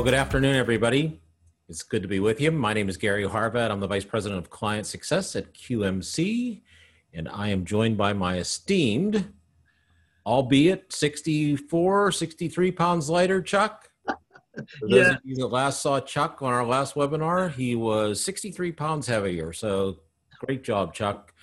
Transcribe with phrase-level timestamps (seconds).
[0.00, 1.20] Well, good afternoon, everybody.
[1.68, 2.50] It's good to be with you.
[2.50, 3.70] My name is Gary Harvat.
[3.70, 6.62] I'm the Vice President of Client Success at QMC,
[7.12, 9.30] and I am joined by my esteemed,
[10.24, 13.90] albeit 64, 63 pounds lighter, Chuck.
[14.16, 15.10] For those Yeah.
[15.16, 19.52] of you that last saw Chuck on our last webinar, he was 63 pounds heavier.
[19.52, 20.00] So
[20.38, 21.34] great job, Chuck.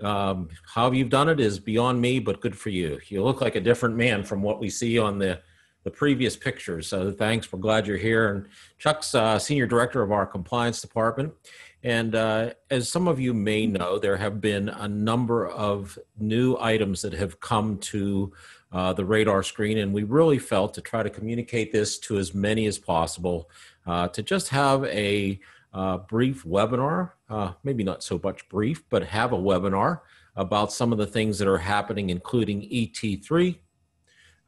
[0.00, 2.98] Um, how you've done it is beyond me, but good for you.
[3.08, 5.42] You look like a different man from what we see on the
[5.84, 6.88] the previous pictures.
[6.88, 7.52] So thanks.
[7.52, 8.28] We're glad you're here.
[8.30, 8.46] And
[8.78, 11.34] Chuck's uh, senior director of our compliance department.
[11.82, 16.56] And uh, as some of you may know, there have been a number of new
[16.58, 18.32] items that have come to
[18.72, 22.34] uh, the radar screen, and we really felt to try to communicate this to as
[22.34, 23.50] many as possible,
[23.86, 25.38] uh, to just have a
[25.74, 30.00] uh, brief webinar, uh, maybe not so much brief, but have a webinar
[30.36, 33.58] about some of the things that are happening, including ET3,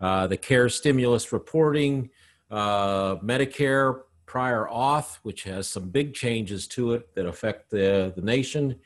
[0.00, 2.10] uh, the CARE stimulus reporting,
[2.50, 8.22] uh, Medicare prior auth, which has some big changes to it that affect the, the
[8.22, 8.76] nation,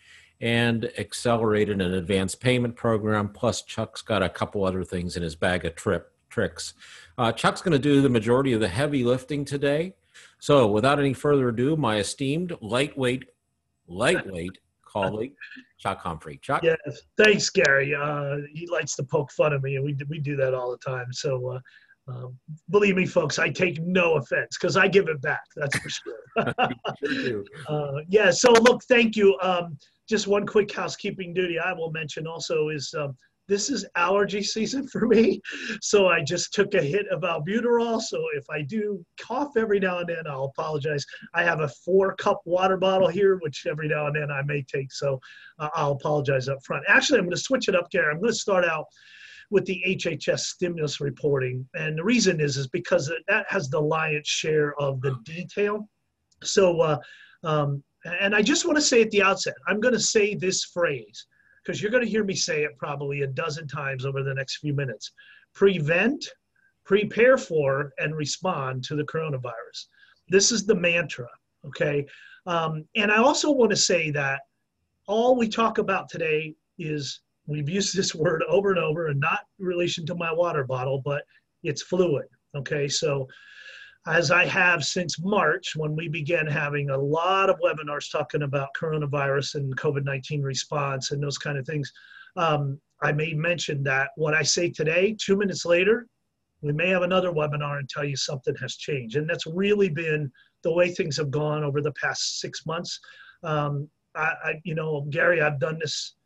[0.40, 3.28] and accelerated and advanced payment program.
[3.28, 6.74] Plus, Chuck's got a couple other things in his bag of trip tricks.
[7.18, 9.94] Uh, Chuck's going to do the majority of the heavy lifting today.
[10.38, 13.24] So, without any further ado, my esteemed lightweight,
[13.88, 14.58] lightweight
[14.90, 15.34] colleague,
[15.78, 16.38] Chuck Humphrey.
[16.42, 16.62] Chuck.
[16.62, 16.76] Yes,
[17.16, 17.94] thanks, Gary.
[17.94, 20.78] Uh, he likes to poke fun of me, and we we do that all the
[20.78, 21.12] time.
[21.12, 21.60] So, uh,
[22.08, 22.38] um,
[22.70, 25.42] believe me, folks, I take no offense because I give it back.
[25.56, 26.14] That's for sure.
[27.04, 28.30] Sure uh, yeah.
[28.30, 29.36] So, look, thank you.
[29.42, 29.76] Um,
[30.08, 33.16] just one quick housekeeping duty I will mention also is um,
[33.50, 35.40] this is allergy season for me,
[35.82, 38.00] so I just took a hit of albuterol.
[38.00, 41.04] So if I do cough every now and then, I'll apologize.
[41.34, 44.62] I have a four cup water bottle here, which every now and then I may
[44.62, 44.92] take.
[44.92, 45.20] So
[45.58, 46.84] uh, I'll apologize up front.
[46.88, 48.12] Actually, I'm going to switch it up, Gary.
[48.12, 48.86] I'm going to start out
[49.50, 54.28] with the HHS stimulus reporting, and the reason is is because that has the lion's
[54.28, 55.88] share of the detail.
[56.44, 56.98] So, uh,
[57.42, 60.64] um, and I just want to say at the outset, I'm going to say this
[60.64, 61.26] phrase
[61.62, 64.58] because you're going to hear me say it probably a dozen times over the next
[64.58, 65.12] few minutes.
[65.54, 66.24] Prevent,
[66.84, 69.86] prepare for, and respond to the coronavirus.
[70.28, 71.28] This is the mantra,
[71.66, 72.06] okay?
[72.46, 74.40] Um, and I also want to say that
[75.06, 79.40] all we talk about today is we've used this word over and over and not
[79.58, 81.22] in relation to my water bottle, but
[81.62, 82.88] it's fluid, okay?
[82.88, 83.26] So,
[84.10, 88.70] as I have since March, when we began having a lot of webinars talking about
[88.78, 91.92] coronavirus and COVID 19 response and those kind of things,
[92.36, 96.08] um, I may mention that what I say today, two minutes later,
[96.60, 99.16] we may have another webinar and tell you something has changed.
[99.16, 100.30] And that's really been
[100.62, 102.98] the way things have gone over the past six months.
[103.44, 106.16] Um, I, I, you know, Gary, I've done this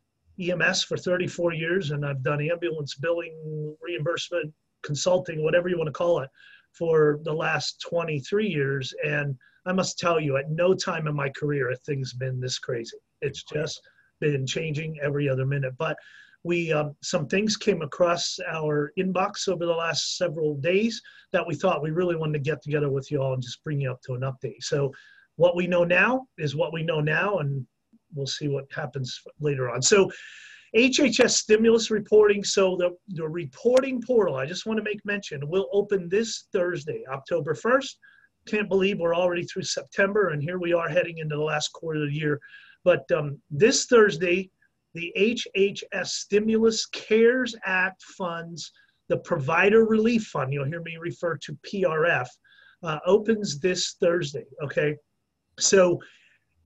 [0.41, 4.51] EMS for 34 years and I've done ambulance billing, reimbursement,
[4.83, 6.29] consulting, whatever you want to call it
[6.77, 8.93] for the last 23 years.
[9.03, 12.59] And I must tell you, at no time in my career have things been this
[12.59, 12.97] crazy.
[13.21, 13.81] It's just
[14.19, 15.73] been changing every other minute.
[15.77, 15.97] But
[16.43, 21.01] we, um, some things came across our inbox over the last several days
[21.33, 23.81] that we thought we really wanted to get together with you all and just bring
[23.81, 24.61] you up to an update.
[24.61, 24.93] So,
[25.37, 27.65] what we know now is what we know now, and
[28.13, 29.81] we'll see what happens later on.
[29.81, 30.09] So,
[30.75, 32.43] HHS stimulus reporting.
[32.43, 37.03] So the, the reporting portal, I just want to make mention, will open this Thursday,
[37.11, 37.95] October 1st.
[38.47, 42.03] Can't believe we're already through September and here we are heading into the last quarter
[42.03, 42.39] of the year.
[42.83, 44.49] But um, this Thursday,
[44.93, 48.71] the HHS Stimulus CARES Act funds,
[49.09, 52.27] the Provider Relief Fund, you'll hear me refer to PRF,
[52.83, 54.45] uh, opens this Thursday.
[54.63, 54.95] Okay.
[55.59, 55.99] So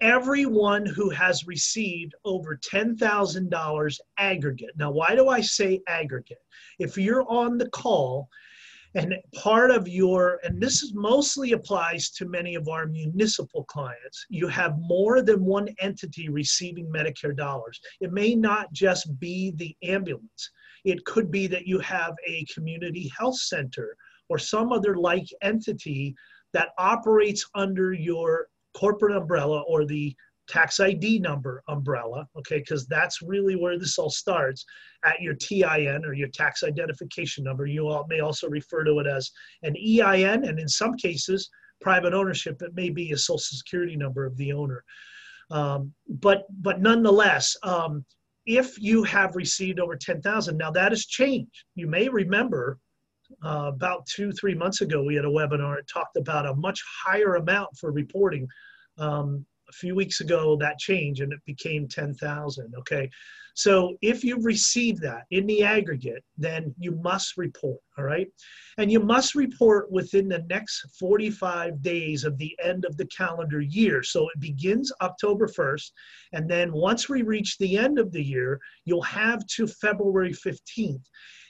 [0.02, 4.72] everyone who has received over $10,000 aggregate.
[4.78, 6.38] Now, why do I say aggregate?
[6.80, 8.30] If you're on the call
[8.96, 14.26] and part of your, and this is mostly applies to many of our municipal clients,
[14.30, 17.80] you have more than one entity receiving Medicare dollars.
[18.02, 20.52] It may not just be the ambulance,
[20.86, 23.96] it could be that you have a community health center
[24.30, 26.16] or some other like entity
[26.54, 30.16] that operates under your corporate umbrella or the
[30.48, 34.66] tax ID number umbrella, okay, because that's really where this all starts
[35.06, 37.66] at your TIN or your tax identification number.
[37.66, 39.32] You all may also refer to it as
[39.64, 41.50] an EIN, and in some cases,
[41.82, 44.84] private ownership, it may be a social security number of the owner.
[45.52, 48.06] Um, but but nonetheless, um,
[48.46, 51.66] if you have received over 10,000, now that has changed.
[51.76, 52.80] You may remember
[53.44, 55.78] uh, about two, three months ago, we had a webinar.
[55.78, 58.48] It talked about a much higher amount for reporting.
[58.98, 62.74] Um, a few weeks ago that changed and it became 10,000.
[62.78, 63.10] Okay.
[63.56, 67.80] So if you receive that in the aggregate, then you must report.
[67.98, 68.28] All right.
[68.78, 73.62] And you must report within the next 45 days of the end of the calendar
[73.62, 74.02] year.
[74.02, 75.92] So it begins October 1st.
[76.34, 81.04] And then once we reach the end of the year, you'll have to February 15th.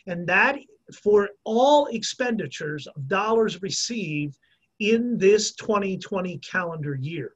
[0.08, 0.58] And that
[0.95, 4.38] for all expenditures of dollars received
[4.80, 7.33] in this 2020 calendar year.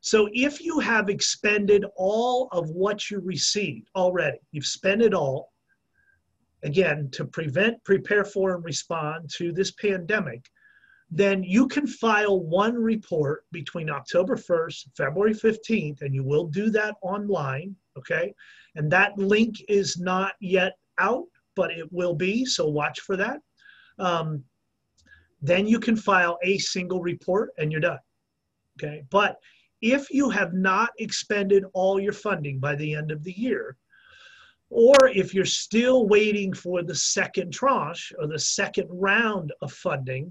[0.00, 5.52] So if you have expended all of what you received already, you've spent it all,
[6.64, 10.50] again, to prevent, prepare for, and respond to this pandemic,
[11.08, 16.70] then you can file one report between October 1st, February 15th, and you will do
[16.70, 18.34] that online, okay?
[18.74, 23.40] And that link is not yet out, but it will be, so watch for that.
[23.98, 24.44] Um,
[25.40, 27.98] then you can file a single report and you're done.
[28.80, 29.04] Okay.
[29.10, 29.36] But
[29.80, 33.76] if you have not expended all your funding by the end of the year,
[34.70, 40.30] or if you're still waiting for the second tranche or the second round of funding,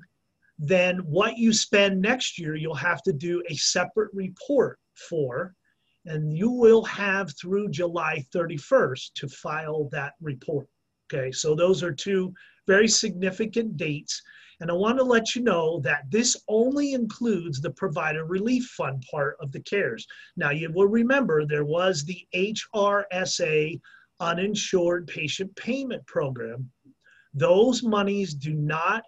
[0.58, 4.80] then what you spend next year, you'll have to do a separate report
[5.10, 5.54] for,
[6.06, 10.68] and you will have through July 31st to file that report.
[11.14, 12.34] Okay, so those are two
[12.68, 14.22] very significant dates
[14.62, 19.04] and I want to let you know that this only includes the provider relief fund
[19.10, 20.06] part of the CARES.
[20.38, 23.82] Now, you will remember there was the HRSA
[24.20, 26.70] uninsured patient payment program.
[27.34, 29.04] Those monies do not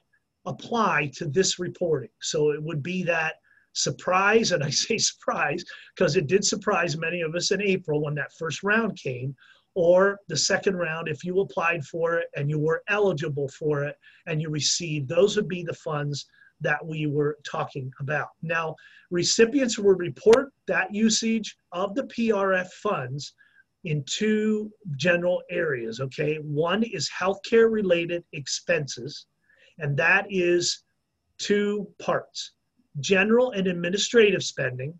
[0.45, 2.09] apply to this reporting.
[2.19, 3.35] So it would be that
[3.73, 5.63] surprise, and I say surprise
[5.95, 9.35] because it did surprise many of us in April when that first round came
[9.75, 13.95] or the second round if you applied for it and you were eligible for it
[14.27, 16.25] and you received those would be the funds
[16.61, 18.29] that we were talking about.
[18.41, 18.75] Now
[19.09, 23.33] recipients will report that usage of the prf funds
[23.83, 26.35] in two general areas okay?
[26.35, 29.25] One is healthcare related expenses
[29.79, 30.83] and that is
[31.39, 32.51] two parts
[32.99, 34.93] general and administrative spending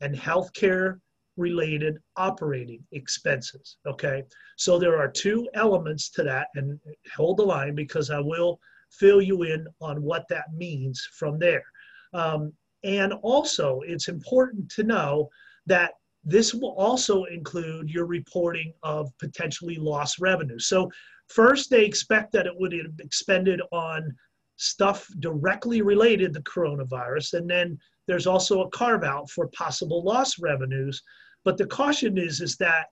[0.00, 1.00] and healthcare
[1.36, 3.76] related operating expenses.
[3.86, 4.24] Okay,
[4.56, 6.78] so there are two elements to that, and
[7.14, 8.58] hold the line because I will
[8.90, 11.64] fill you in on what that means from there.
[12.12, 12.52] Um,
[12.84, 15.28] and also, it's important to know
[15.66, 15.92] that
[16.24, 20.58] this will also include your reporting of potentially lost revenue.
[20.58, 20.90] So,
[21.28, 24.14] first, they expect that it would have expended on
[24.56, 30.38] stuff directly related to coronavirus, and then there's also a carve out for possible lost
[30.38, 31.02] revenues
[31.46, 32.86] but the caution is, is that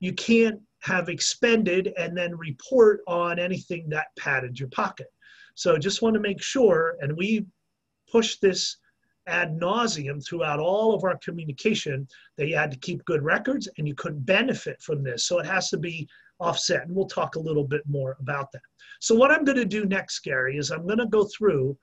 [0.00, 5.06] you can't have expended and then report on anything that padded your pocket.
[5.54, 7.46] So just want to make sure, and we
[8.10, 8.78] push this
[9.28, 13.86] ad nauseum throughout all of our communication that you had to keep good records and
[13.86, 15.26] you could benefit from this.
[15.26, 16.08] So it has to be
[16.40, 18.62] offset, and we'll talk a little bit more about that.
[18.98, 21.78] So what I'm going to do next, Gary, is I'm going to go through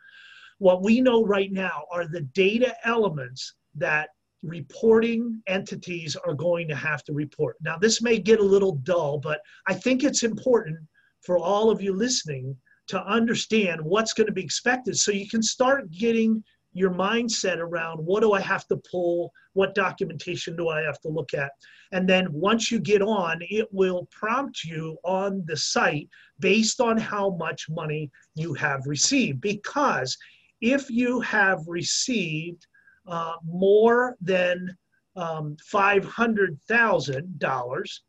[0.58, 4.10] what we know right now are the data elements that
[4.44, 7.58] reporting entities are going to have to report.
[7.62, 10.78] Now, this may get a little dull, but I think it's important
[11.26, 12.56] for all of you listening
[12.88, 17.98] to understand what's going to be expected so you can start getting your mindset around
[17.98, 21.52] what do I have to pull, what documentation do I have to look at.
[21.92, 26.08] And then once you get on, it will prompt you on the site
[26.40, 29.42] based on how much money you have received.
[29.42, 30.16] Because
[30.62, 32.68] if you have received
[33.08, 34.78] uh, more than
[35.16, 38.00] um, $500,000,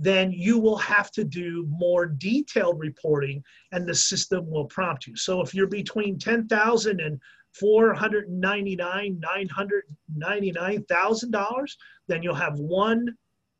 [0.00, 5.16] then you will have to do more detailed reporting and the system will prompt you.
[5.16, 7.20] So if you're between 10,000 and
[7.58, 9.20] 499
[10.20, 11.66] $999,000,
[12.06, 13.16] then you'll have one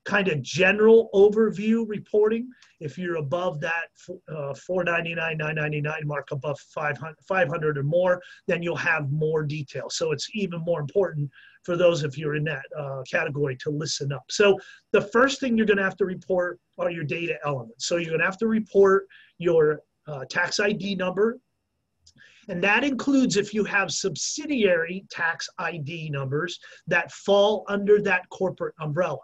[0.09, 2.49] kind of general overview reporting.
[2.81, 3.89] If you're above that
[4.35, 9.91] uh, 499, 999 mark above 500, 500 or more, then you'll have more detail.
[9.91, 11.31] So it's even more important
[11.63, 14.25] for those of you're in that uh, category to listen up.
[14.31, 14.59] So
[14.93, 17.87] the first thing you're going to have to report are your data elements.
[17.87, 21.39] So you're going to have to report your uh, tax ID number,
[22.49, 28.75] and that includes if you have subsidiary tax ID numbers that fall under that corporate
[28.81, 29.19] umbrella.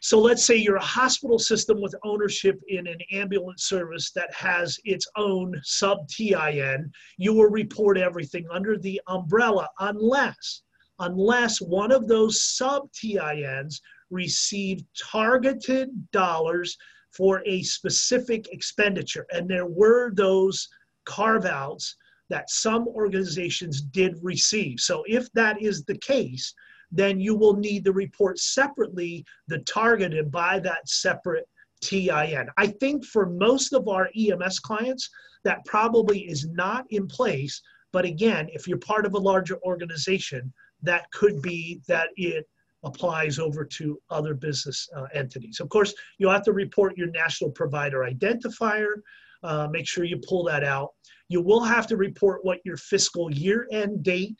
[0.00, 4.78] So let's say you're a hospital system with ownership in an ambulance service that has
[4.84, 6.90] its own sub TIN.
[7.18, 10.62] You will report everything under the umbrella unless
[11.00, 13.80] unless one of those sub TINs
[14.10, 16.76] received targeted dollars
[17.10, 19.26] for a specific expenditure.
[19.32, 20.68] And there were those
[21.04, 21.96] carve outs
[22.28, 24.78] that some organizations did receive.
[24.78, 26.54] So if that is the case,
[26.90, 31.48] then you will need to report separately the targeted by that separate
[31.80, 32.48] TIN.
[32.56, 35.08] I think for most of our EMS clients,
[35.44, 37.60] that probably is not in place.
[37.92, 42.46] But again, if you're part of a larger organization, that could be that it
[42.82, 45.60] applies over to other business uh, entities.
[45.60, 48.94] Of course, you'll have to report your national provider identifier.
[49.42, 50.90] Uh, make sure you pull that out.
[51.28, 54.36] You will have to report what your fiscal year end date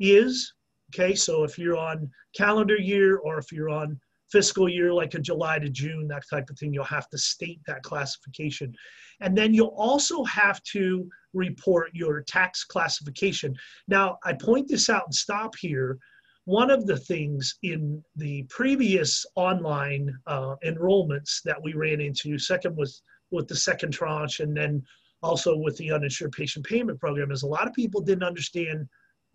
[0.00, 0.52] is.
[0.94, 3.98] Okay, so if you're on calendar year or if you're on
[4.30, 7.60] fiscal year like a July to June, that type of thing, you'll have to state
[7.66, 8.74] that classification.
[9.20, 13.54] And then you'll also have to report your tax classification.
[13.88, 15.98] Now, I point this out and stop here.
[16.44, 22.76] One of the things in the previous online uh, enrollments that we ran into, second
[22.76, 24.82] was with the second tranche, and then
[25.22, 28.86] also with the uninsured patient payment program, is a lot of people didn't understand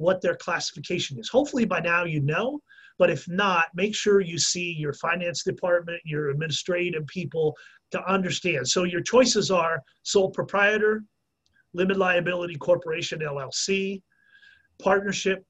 [0.02, 1.30] what their classification is.
[1.30, 2.60] Hopefully by now you know,
[2.98, 7.56] but if not, make sure you see your finance department, your administrative people
[7.92, 8.68] to understand.
[8.68, 11.04] So your choices are sole proprietor,
[11.74, 14.02] limited liability corporation LLC,
[14.82, 15.46] partnership,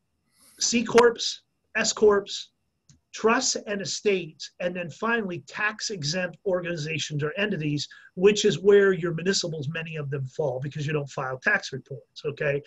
[0.60, 1.42] C corps,
[1.76, 2.26] S corps,
[3.14, 9.14] trusts and estates, and then finally tax exempt organizations or entities, which is where your
[9.14, 12.24] municipals, many of them fall because you don't file tax reports.
[12.26, 12.62] Okay,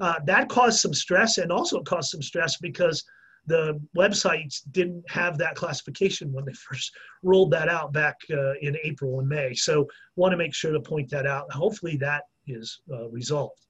[0.00, 3.04] uh, that caused some stress and also caused some stress because
[3.46, 6.92] the websites didn't have that classification when they first
[7.22, 9.54] rolled that out back uh, in April and May.
[9.54, 11.50] So want to make sure to point that out.
[11.52, 13.66] Hopefully that is uh, resolved.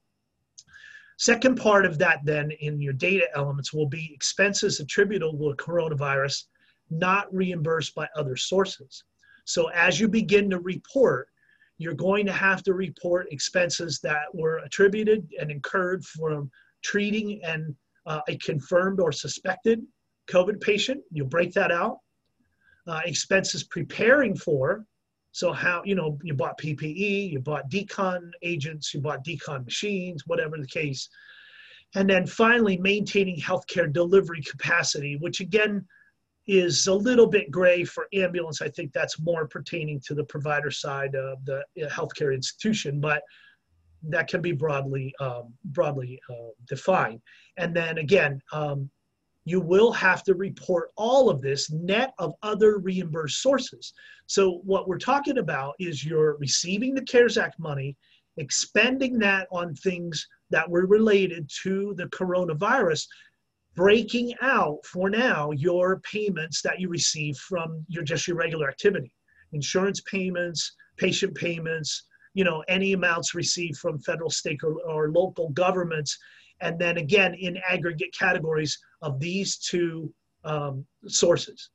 [1.21, 6.45] Second part of that then in your data elements will be expenses attributable to coronavirus
[6.89, 9.05] not reimbursed by other sources.
[9.45, 11.29] So as you begin to report,
[11.77, 16.51] you're going to have to report expenses that were attributed and incurred from
[16.83, 19.83] treating and uh, a confirmed or suspected
[20.27, 21.03] COVID patient.
[21.13, 21.99] You'll break that out.
[22.87, 24.87] Uh, expenses preparing for
[25.33, 30.27] so how, you know, you bought PPE, you bought decon agents, you bought decon machines,
[30.27, 31.09] whatever the case.
[31.95, 35.87] And then finally, maintaining healthcare delivery capacity, which again
[36.47, 38.61] is a little bit gray for ambulance.
[38.63, 43.23] I think that's more pertaining to the provider side of the uh, healthcare institution, but
[44.03, 47.21] that can be broadly um, broadly uh, defined.
[47.57, 48.91] And then again, um,
[49.45, 53.93] you will have to report all of this net of other reimbursed sources.
[54.27, 57.97] So what we're talking about is you're receiving the CARES Act money,
[58.37, 63.07] expending that on things that were related to the coronavirus,
[63.75, 69.13] breaking out for now your payments that you receive from your just your regular activity,
[69.53, 72.05] insurance payments, patient payments,
[72.35, 76.19] you know, any amounts received from federal, state, or, or local governments
[76.61, 80.13] and then again in aggregate categories of these two
[80.45, 81.71] um, sources.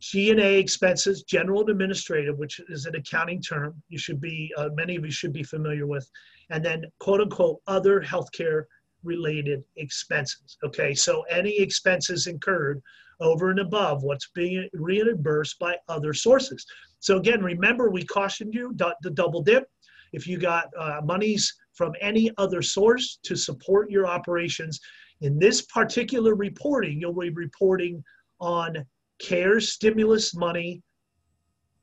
[0.00, 5.04] G&A expenses, general administrative, which is an accounting term you should be, uh, many of
[5.04, 6.10] you should be familiar with,
[6.50, 8.64] and then quote unquote other healthcare
[9.04, 10.58] related expenses.
[10.64, 12.82] Okay, so any expenses incurred
[13.20, 16.66] over and above what's being reimbursed by other sources.
[16.98, 19.68] So again, remember we cautioned you the double dip.
[20.12, 24.80] If you got uh, monies from any other source to support your operations.
[25.22, 28.02] In this particular reporting, you'll be reporting
[28.40, 28.84] on
[29.20, 30.82] CARE stimulus money,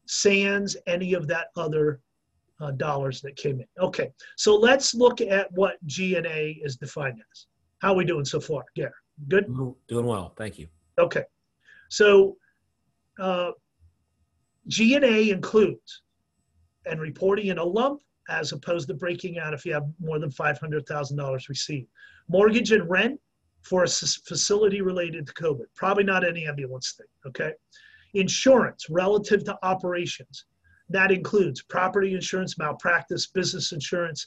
[0.08, 2.02] sans any of that other
[2.60, 3.68] uh, dollars that came in.
[3.80, 7.46] Okay, so let's look at what G&A is defined as.
[7.82, 8.92] How are we doing so far, Gary?
[9.30, 9.46] Good?
[9.88, 10.68] Doing well, thank you.
[11.00, 11.24] Okay,
[11.88, 12.36] so
[13.20, 13.52] uh,
[14.68, 16.02] G&A includes
[16.86, 20.30] and reporting in a lump as opposed to breaking out if you have more than
[20.30, 21.88] $500,000 received.
[22.28, 23.20] Mortgage and rent
[23.62, 25.66] for a facility related to COVID.
[25.76, 27.52] Probably not any ambulance thing, okay?
[28.14, 30.46] Insurance relative to operations.
[30.90, 34.26] That includes property insurance, malpractice, business insurance.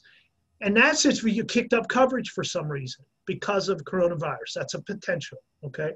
[0.61, 4.53] And that's if you kicked up coverage for some reason because of coronavirus.
[4.55, 5.93] That's a potential, okay?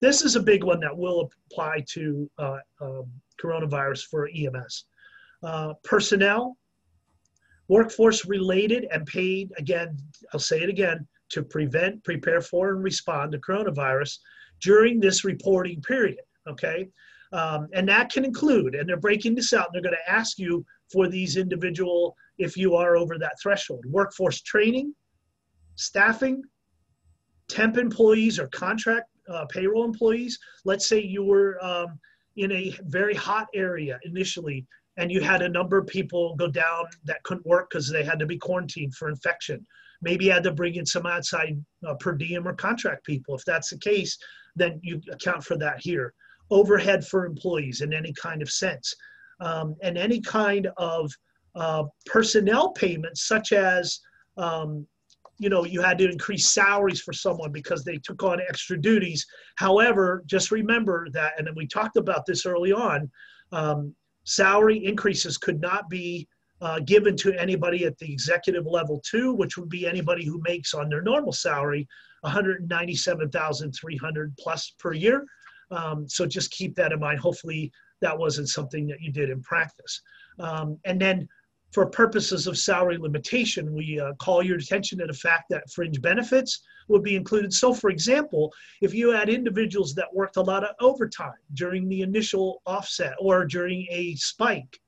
[0.00, 3.06] This is a big one that will apply to uh, um,
[3.42, 4.84] coronavirus for EMS.
[5.42, 6.56] Uh, personnel,
[7.68, 9.96] workforce related and paid, again,
[10.32, 14.18] I'll say it again, to prevent, prepare for, and respond to coronavirus
[14.60, 16.20] during this reporting period.
[16.48, 16.88] Okay.
[17.32, 20.64] Um, and that can include, and they're breaking this out, they're going to ask you
[20.92, 23.84] for these individual if you are over that threshold.
[23.88, 24.94] Workforce training,
[25.74, 26.42] staffing,
[27.48, 30.38] temp employees or contract uh, payroll employees.
[30.64, 31.98] Let's say you were um,
[32.36, 34.64] in a very hot area initially
[34.96, 38.18] and you had a number of people go down that couldn't work because they had
[38.20, 39.66] to be quarantined for infection.
[40.04, 43.34] Maybe had to bring in some outside uh, per diem or contract people.
[43.34, 44.16] If that's the case,
[44.54, 46.12] then you account for that here.
[46.50, 48.94] Overhead for employees in any kind of sense.
[49.40, 51.10] Um, and any kind of
[51.56, 53.98] uh, personnel payments, such as
[54.36, 54.86] um,
[55.38, 59.26] you know you had to increase salaries for someone because they took on extra duties
[59.56, 63.10] however just remember that and then we talked about this early on
[63.52, 63.94] um,
[64.24, 66.26] salary increases could not be
[66.64, 70.74] uh, given to anybody at the executive level two which would be anybody who makes
[70.74, 71.86] on their normal salary
[72.22, 75.24] 197300 plus per year.
[75.70, 77.18] Um, so just keep that in mind.
[77.18, 80.00] Hopefully that wasn't something that you did in practice.
[80.38, 81.28] Um, and then
[81.72, 86.00] for purposes of salary limitation, we uh, call your attention to the fact that fringe
[86.00, 87.52] benefits would be included.
[87.52, 92.02] So, for example, if you had individuals that worked a lot of overtime during the
[92.02, 94.78] initial offset or during a spike,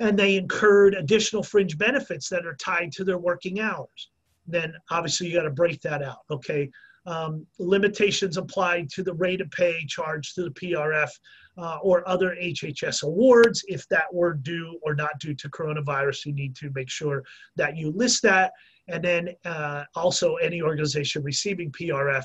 [0.00, 4.10] and they incurred additional fringe benefits that are tied to their working hours,
[4.46, 6.18] then obviously you got to break that out.
[6.30, 6.70] Okay.
[7.06, 11.10] Um, limitations applied to the rate of pay charged to the PRF
[11.56, 13.64] uh, or other HHS awards.
[13.66, 17.24] If that were due or not due to coronavirus, you need to make sure
[17.56, 18.52] that you list that.
[18.88, 22.24] And then uh, also, any organization receiving PRF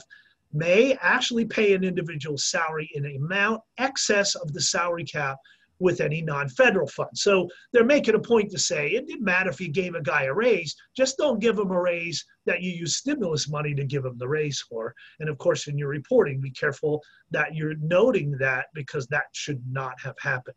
[0.53, 5.37] may actually pay an individual salary in an amount excess of the salary cap
[5.79, 7.09] with any non-federal fund.
[7.15, 10.23] So they're making a point to say it didn't matter if you gave a guy
[10.23, 14.05] a raise, just don't give him a raise that you use stimulus money to give
[14.05, 14.93] him the raise for.
[15.19, 19.61] And of course, in your reporting, be careful that you're noting that because that should
[19.69, 20.55] not have happened.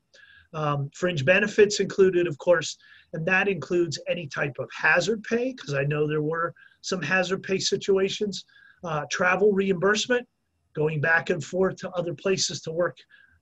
[0.53, 2.77] Um, fringe benefits included, of course,
[3.13, 7.43] and that includes any type of hazard pay, because I know there were some hazard
[7.43, 8.45] pay situations,
[8.85, 10.27] uh, travel reimbursement,
[10.75, 12.97] going back and forth to other places to work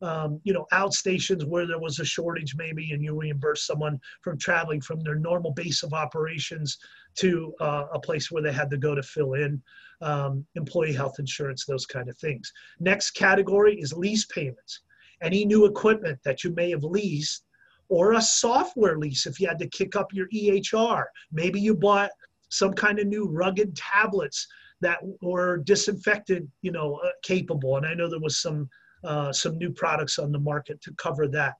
[0.04, 4.38] um, you know, outstations where there was a shortage maybe, and you reimburse someone from
[4.38, 6.76] traveling from their normal base of operations
[7.16, 9.62] to uh, a place where they had to go to fill in
[10.02, 12.52] um, employee health insurance, those kind of things.
[12.80, 14.80] Next category is lease payments.
[15.22, 17.44] Any new equipment that you may have leased
[17.88, 21.04] or a software lease if you had to kick up your EHR.
[21.32, 22.10] Maybe you bought
[22.50, 24.46] some kind of new rugged tablets
[24.80, 27.78] that were disinfected, you know, uh, capable.
[27.78, 28.68] And I know there was some
[29.04, 31.54] uh, some new products on the market to cover that.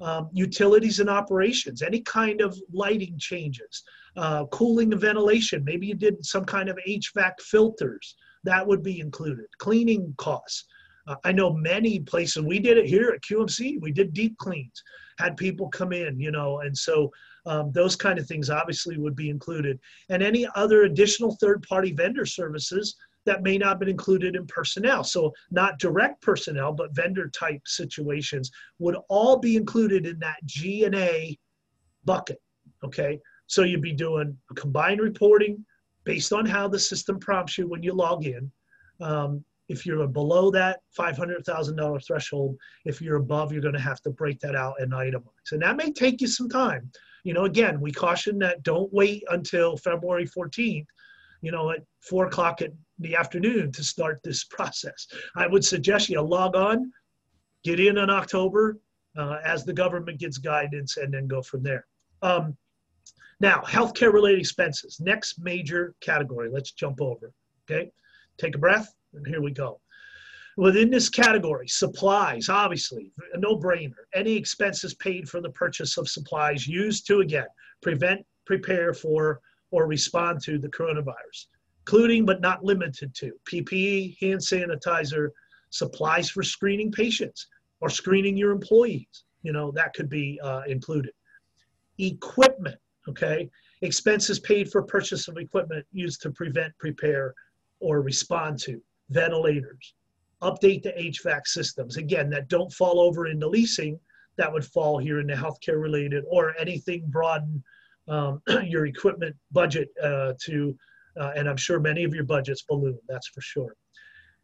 [0.00, 3.84] Um, utilities and operations, any kind of lighting changes,
[4.16, 5.62] uh, cooling and ventilation.
[5.64, 9.46] Maybe you did some kind of HVAC filters, that would be included.
[9.58, 10.64] Cleaning costs.
[11.06, 14.82] Uh, I know many places, we did it here at QMC, we did deep cleans,
[15.18, 17.10] had people come in, you know, and so
[17.46, 19.80] um, those kind of things obviously would be included.
[20.10, 22.96] And any other additional third party vendor services
[23.26, 25.04] that may not have been included in personnel.
[25.04, 30.84] So not direct personnel, but vendor type situations would all be included in that G
[30.84, 31.38] and A
[32.04, 32.40] bucket.
[32.84, 33.20] Okay.
[33.46, 35.64] So you'd be doing combined reporting
[36.04, 38.50] based on how the system prompts you when you log in.
[39.00, 44.10] Um, if you're below that $500,000 threshold, if you're above, you're going to have to
[44.10, 45.52] break that out and itemize.
[45.52, 46.90] And that may take you some time.
[47.24, 50.86] You know, again, we caution that don't wait until February 14th,
[51.40, 55.06] you know, at four o'clock at the afternoon to start this process.
[55.36, 56.92] I would suggest you log on,
[57.64, 58.78] get in in October
[59.16, 61.86] uh, as the government gets guidance, and then go from there.
[62.22, 62.56] Um,
[63.40, 66.48] now, healthcare related expenses, next major category.
[66.50, 67.32] Let's jump over.
[67.68, 67.90] Okay,
[68.38, 69.80] take a breath, and here we go.
[70.56, 74.04] Within this category, supplies, obviously, a no brainer.
[74.14, 77.46] Any expenses paid for the purchase of supplies used to, again,
[77.80, 81.46] prevent, prepare for, or respond to the coronavirus
[81.82, 85.28] including but not limited to PPE, hand sanitizer,
[85.70, 87.48] supplies for screening patients
[87.80, 89.24] or screening your employees.
[89.42, 91.12] You know, that could be uh, included.
[91.98, 93.50] Equipment, okay?
[93.80, 97.34] Expenses paid for purchase of equipment used to prevent, prepare,
[97.80, 98.80] or respond to.
[99.10, 99.94] Ventilators.
[100.40, 101.96] Update the HVAC systems.
[101.96, 103.98] Again, that don't fall over into leasing,
[104.36, 107.62] that would fall here into healthcare related or anything broaden
[108.08, 110.76] um, your equipment budget uh, to
[111.18, 113.74] uh, and I'm sure many of your budgets balloon, that's for sure.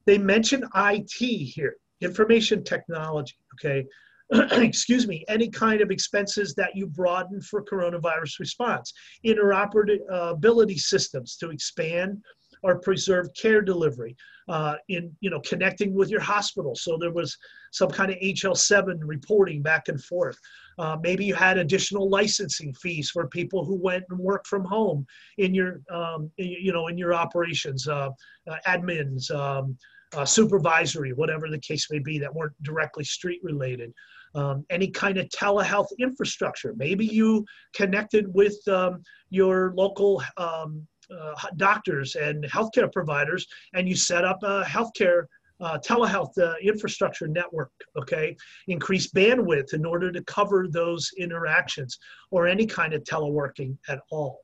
[0.07, 3.87] They mention IT here, information technology, okay?
[4.63, 8.93] Excuse me, any kind of expenses that you broaden for coronavirus response,
[9.25, 12.19] interoperability systems to expand
[12.63, 14.17] or preserve care delivery,
[14.49, 16.75] uh, in you know connecting with your hospital.
[16.75, 17.37] So there was
[17.73, 20.39] some kind of HL7 reporting back and forth.
[20.79, 25.07] Uh, maybe you had additional licensing fees for people who went and worked from home
[25.39, 28.11] in your um, you know in your operations, uh,
[28.51, 29.31] uh admins.
[29.31, 29.77] Um,
[30.17, 33.93] uh, supervisory, whatever the case may be, that weren't directly street related.
[34.35, 36.75] Um, any kind of telehealth infrastructure.
[36.77, 37.45] Maybe you
[37.75, 40.87] connected with um, your local um,
[41.57, 45.25] doctors and healthcare providers, and you set up a healthcare
[45.61, 48.37] uh, telehealth uh, infrastructure network, okay?
[48.69, 51.99] Increase bandwidth in order to cover those interactions
[52.31, 54.41] or any kind of teleworking at all.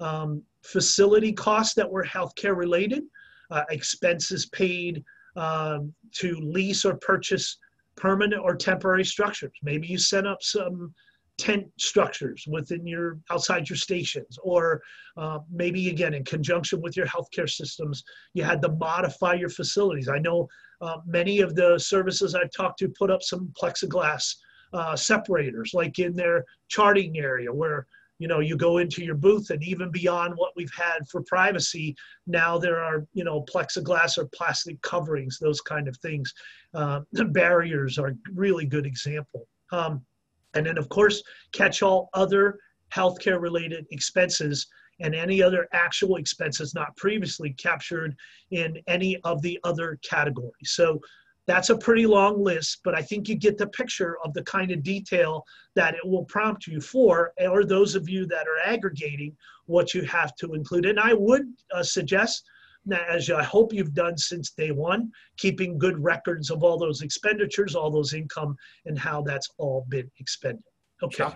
[0.00, 3.04] Um, facility costs that were healthcare related,
[3.50, 5.04] uh, expenses paid
[5.36, 7.58] um, to lease or purchase
[7.96, 9.52] permanent or temporary structures.
[9.62, 10.94] Maybe you set up some
[11.38, 14.82] tent structures within your outside your stations or
[15.16, 18.02] uh, maybe again in conjunction with your healthcare systems
[18.34, 20.08] you had to modify your facilities.
[20.08, 20.48] I know
[20.80, 24.34] uh, many of the services i've talked to put up some plexiglass
[24.72, 27.86] uh, separators like in their charting area where
[28.18, 31.94] you know you go into your booth and even beyond what we've had for privacy
[32.26, 36.32] now there are you know plexiglass or plastic coverings those kind of things.
[36.74, 39.46] Uh, barriers are really good example.
[39.72, 40.04] Um,
[40.54, 42.58] and then, of course, catch all other
[42.94, 44.66] healthcare related expenses
[45.00, 48.16] and any other actual expenses not previously captured
[48.50, 50.72] in any of the other categories.
[50.72, 51.00] So
[51.46, 54.70] that's a pretty long list, but I think you get the picture of the kind
[54.70, 55.44] of detail
[55.76, 59.34] that it will prompt you for, or those of you that are aggregating
[59.64, 60.84] what you have to include.
[60.84, 62.44] And I would uh, suggest
[62.92, 67.74] as I hope you've done since day one, keeping good records of all those expenditures,
[67.74, 70.62] all those income, and how that's all been expended.
[71.02, 71.30] Okay.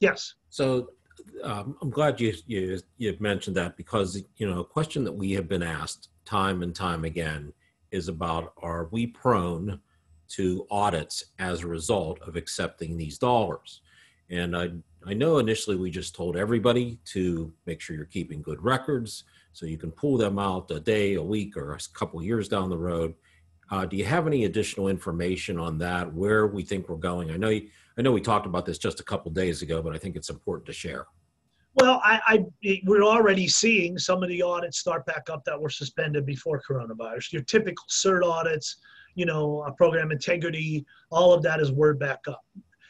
[0.00, 0.34] Yes.
[0.50, 0.90] So
[1.42, 5.32] um, I'm glad you, you you mentioned that because you know a question that we
[5.32, 7.52] have been asked time and time again
[7.90, 9.80] is about are we prone
[10.26, 13.82] to audits as a result of accepting these dollars?
[14.30, 14.70] And I
[15.06, 19.66] I know initially we just told everybody to make sure you're keeping good records so
[19.66, 22.76] you can pull them out a day, a week, or a couple years down the
[22.76, 23.14] road.
[23.70, 26.12] Uh, do you have any additional information on that?
[26.12, 27.30] Where we think we're going?
[27.30, 29.94] I know you, I know we talked about this just a couple days ago, but
[29.94, 31.06] I think it's important to share.
[31.76, 32.20] Well, I,
[32.62, 36.62] I, we're already seeing some of the audits start back up that were suspended before
[36.68, 37.32] coronavirus.
[37.32, 38.76] Your typical CERT audits,
[39.14, 42.44] you know, uh, program integrity, all of that is word back up.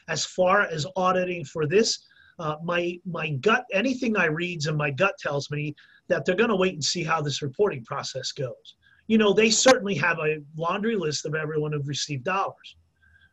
[0.09, 2.07] As far as auditing for this,
[2.38, 5.74] uh, my my gut, anything I reads and my gut tells me
[6.09, 8.77] that they're going to wait and see how this reporting process goes.
[9.07, 12.77] You know, they certainly have a laundry list of everyone who've received dollars.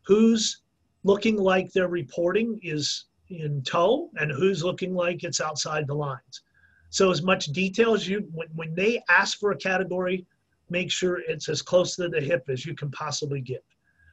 [0.05, 0.61] Who's
[1.03, 6.43] looking like their reporting is in tow and who's looking like it's outside the lines.
[6.89, 10.25] So as much detail as you, when, when they ask for a category,
[10.69, 13.63] make sure it's as close to the hip as you can possibly get.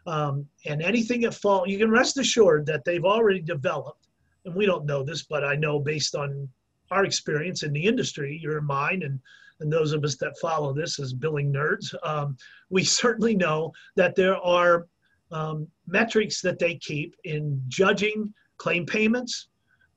[0.07, 4.09] Um, and anything that fall, you can rest assured that they've already developed,
[4.45, 6.49] and we don't know this, but I know based on
[6.91, 9.21] our experience in the industry, your mine, and
[9.61, 12.37] and those of us that follow this as billing nerds, um,
[12.71, 14.87] we certainly know that there are
[15.31, 19.49] um, metrics that they keep in judging claim payments,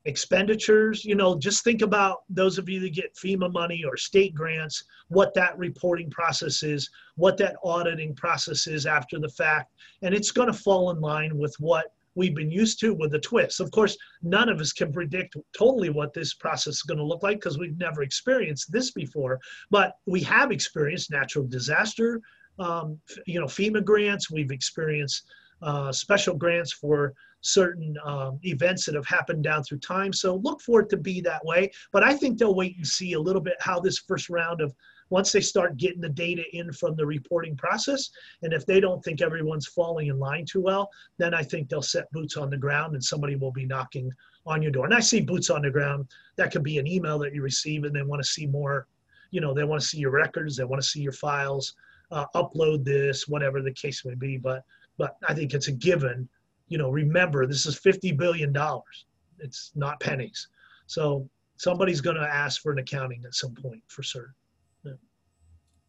[0.06, 1.06] expenditures.
[1.06, 4.84] You know, just think about those of you that get FEMA money or state grants,
[5.10, 10.32] what that reporting process is, what that auditing process is after the fact, and it's
[10.32, 13.60] going to fall in line with what we've been used to with a twist.
[13.60, 17.24] Of course, none of us can predict totally what this process is going to look
[17.24, 19.40] like because we've never experienced this before.
[19.70, 22.22] But we have experienced natural disaster,
[22.60, 24.30] um, you know, FEMA grants.
[24.30, 25.24] We've experienced
[25.62, 30.14] uh, special grants for certain um, events that have happened down through time.
[30.14, 31.72] So look for it to be that way.
[31.92, 34.74] But I think they'll wait and see a little bit how this first round of
[35.12, 38.10] once they start getting the data in from the reporting process,
[38.42, 41.82] and if they don't think everyone's falling in line too well, then I think they'll
[41.82, 44.10] set boots on the ground and somebody will be knocking
[44.46, 44.86] on your door.
[44.86, 46.08] And I see boots on the ground.
[46.38, 48.88] That could be an email that you receive and they want to see more,
[49.32, 51.76] you know, they want to see your records, they want to see your files,
[52.12, 54.38] uh, upload this, whatever the case may be.
[54.38, 54.64] But
[54.98, 56.28] but I think it's a given.
[56.70, 59.06] You know, remember this is fifty billion dollars.
[59.40, 60.48] It's not pennies.
[60.86, 64.34] So somebody's going to ask for an accounting at some point for certain.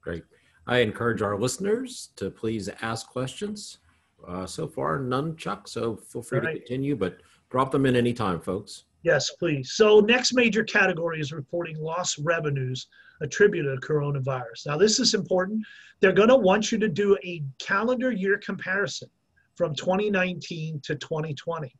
[0.02, 0.24] Great.
[0.66, 3.78] I encourage our listeners to please ask questions.
[4.26, 5.66] Uh, so far, none, Chuck.
[5.66, 6.52] So feel free right.
[6.52, 7.18] to continue, but
[7.50, 8.84] drop them in anytime, folks.
[9.02, 9.72] Yes, please.
[9.72, 12.86] So, next major category is reporting lost revenues
[13.20, 14.66] attributed to coronavirus.
[14.66, 15.62] Now, this is important.
[16.00, 19.08] They're going to want you to do a calendar year comparison
[19.56, 21.74] from 2019 to 2020.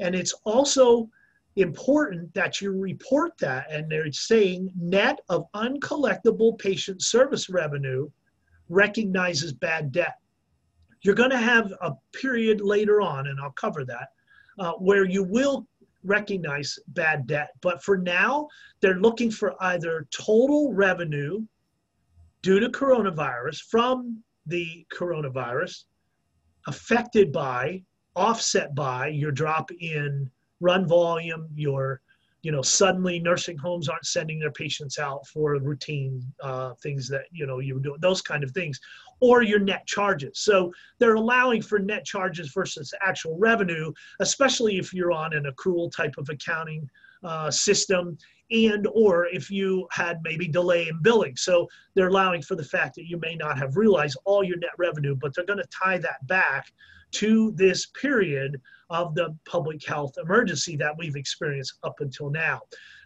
[0.00, 1.08] And it's also
[1.56, 3.70] important that you report that.
[3.70, 8.08] And they're saying net of uncollectible patient service revenue
[8.68, 10.16] recognizes bad debt.
[11.02, 14.08] You're going to have a period later on, and I'll cover that,
[14.58, 15.66] uh, where you will
[16.02, 17.50] recognize bad debt.
[17.60, 18.48] But for now,
[18.80, 21.42] they're looking for either total revenue
[22.42, 25.84] due to coronavirus from the coronavirus
[26.66, 27.82] affected by,
[28.16, 30.30] offset by your drop in
[30.64, 32.00] run volume, your
[32.44, 37.22] you know, suddenly nursing homes aren't sending their patients out for routine uh, things that,
[37.32, 38.78] you know, you do those kind of things,
[39.20, 40.40] or your net charges.
[40.40, 45.90] So they're allowing for net charges versus actual revenue, especially if you're on an accrual
[45.90, 46.86] type of accounting
[47.22, 48.18] uh, system
[48.50, 51.36] and or if you had maybe delay in billing.
[51.36, 54.76] So they're allowing for the fact that you may not have realized all your net
[54.76, 56.70] revenue, but they're going to tie that back
[57.12, 62.60] to this period of the public health emergency that we've experienced up until now.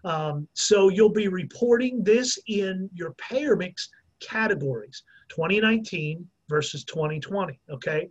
[0.04, 3.88] Um, so you'll be reporting this in your payer mix
[4.20, 8.08] categories 2019 versus 2020, okay?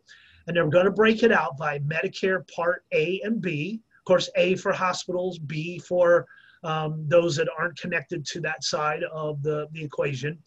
[0.47, 3.81] And they're going to break it out by Medicare Part A and B.
[3.99, 6.25] Of course, A for hospitals, B for
[6.63, 10.37] um, those that aren't connected to that side of the, the equation.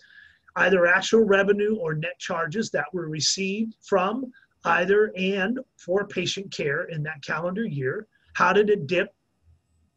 [0.57, 4.31] Either actual revenue or net charges that were received from
[4.65, 8.07] either and for patient care in that calendar year.
[8.35, 9.15] How did it dip?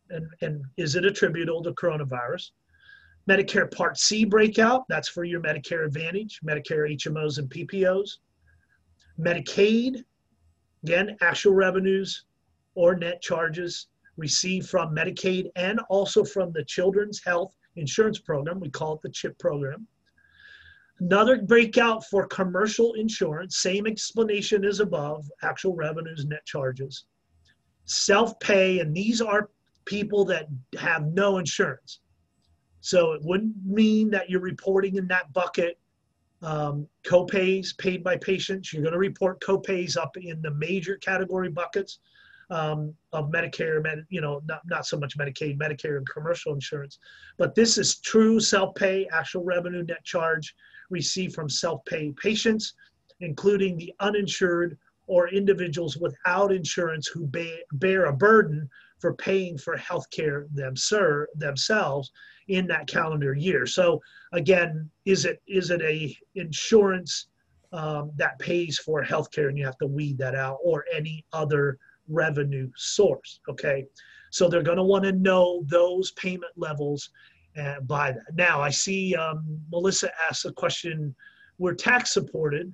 [0.09, 2.51] And, and is it attributable to coronavirus?
[3.29, 8.17] Medicare Part C breakout, that's for your Medicare Advantage, Medicare HMOs and PPOs.
[9.19, 10.03] Medicaid,
[10.83, 12.25] again, actual revenues
[12.75, 18.59] or net charges received from Medicaid and also from the Children's Health Insurance Program.
[18.59, 19.87] We call it the CHIP program.
[20.99, 27.05] Another breakout for commercial insurance, same explanation as above, actual revenues, net charges.
[27.85, 29.49] Self pay, and these are
[29.85, 30.47] people that
[30.79, 31.99] have no insurance.
[32.81, 35.79] So it wouldn't mean that you're reporting in that bucket
[36.41, 38.71] um, copays paid by patients.
[38.71, 41.99] You're going to report copays up in the major category buckets
[42.49, 46.99] um, of Medicare, med, you know, not, not so much Medicaid, Medicare, and commercial insurance.
[47.37, 50.53] But this is true self pay, actual revenue, net charge
[50.93, 52.73] received from self pay patients,
[53.19, 54.77] including the uninsured
[55.07, 57.29] or individuals without insurance who
[57.73, 62.11] bear a burden for paying for health care themselves
[62.47, 63.65] in that calendar year.
[63.65, 64.01] So
[64.31, 67.27] again, is it is it a insurance
[67.73, 71.79] um, that pays for healthcare and you have to weed that out or any other
[72.07, 73.39] revenue source.
[73.49, 73.85] Okay,
[74.31, 77.09] so they're going to want to know those payment levels
[77.81, 78.35] by that.
[78.35, 81.15] Now, I see um, Melissa asked a question:
[81.57, 82.73] We're tax supported.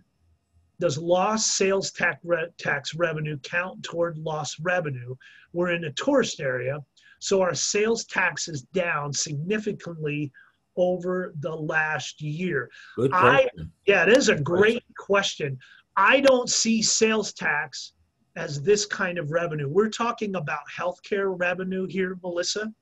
[0.80, 5.15] Does lost sales tax, re- tax revenue count toward lost revenue?
[5.52, 6.80] We're in a tourist area,
[7.20, 10.32] so our sales tax is down significantly
[10.78, 12.70] over the last year.
[12.96, 13.72] Good I, question.
[13.86, 15.58] yeah, it is a great question.
[15.98, 17.94] I don't see sales tax
[18.38, 19.68] as this kind of revenue.
[19.68, 22.74] We're talking about healthcare revenue here, Melissa.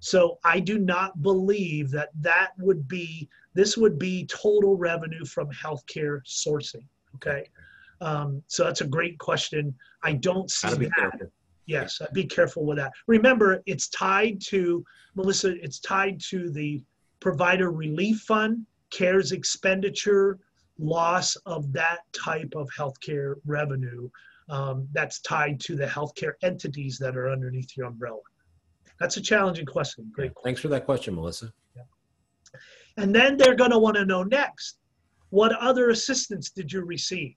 [0.00, 5.48] So I do not believe that that would be, this would be total revenue from
[5.50, 6.84] healthcare sourcing.
[7.16, 7.48] Okay.
[8.00, 9.74] Um, so that's a great question.
[10.02, 10.92] I don't see that.
[10.94, 11.32] careful.
[11.66, 12.92] Yes, be careful with that.
[13.06, 14.82] Remember, it's tied to,
[15.14, 16.82] Melissa, it's tied to the
[17.20, 20.38] provider relief fund, CARES expenditure,
[20.78, 24.08] loss of that type of healthcare revenue
[24.48, 28.20] um, that's tied to the healthcare entities that are underneath your umbrella?
[29.00, 30.10] That's a challenging question.
[30.12, 30.32] Great.
[30.42, 31.52] Thanks for that question, Melissa.
[32.96, 34.78] And then they're going to want to know next
[35.30, 37.34] what other assistance did you receive?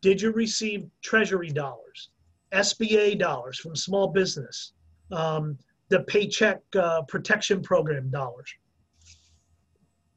[0.00, 2.10] Did you receive Treasury dollars,
[2.52, 4.72] SBA dollars from small business,
[5.12, 5.58] um,
[5.88, 8.52] the Paycheck uh, Protection Program dollars?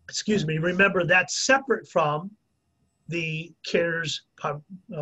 [0.09, 2.31] Excuse me, remember that's separate from
[3.07, 4.55] the CARES uh,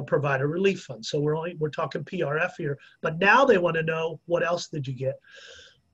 [0.08, 1.06] Provider Relief Fund.
[1.06, 4.68] So we're only we're talking PRF here, but now they want to know what else
[4.68, 5.16] did you get?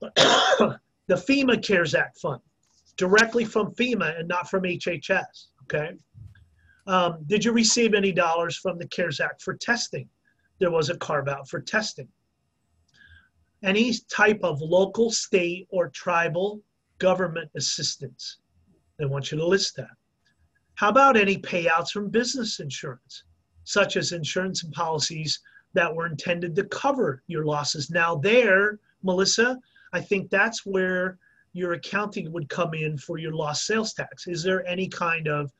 [0.00, 0.78] the
[1.10, 2.40] FEMA CARES Act fund,
[2.96, 5.46] directly from FEMA and not from HHS.
[5.64, 5.92] Okay.
[6.86, 10.08] Um, did you receive any dollars from the CARES Act for testing?
[10.58, 12.08] There was a carve out for testing.
[13.62, 16.60] Any type of local, state, or tribal
[16.98, 18.38] government assistance.
[18.98, 19.90] They want you to list that.
[20.74, 23.24] How about any payouts from business insurance,
[23.64, 25.40] such as insurance and policies
[25.74, 27.90] that were intended to cover your losses?
[27.90, 29.58] Now, there, Melissa,
[29.96, 31.18] I think that's where
[31.54, 34.26] your accounting would come in for your lost sales tax.
[34.26, 35.50] Is there any kind of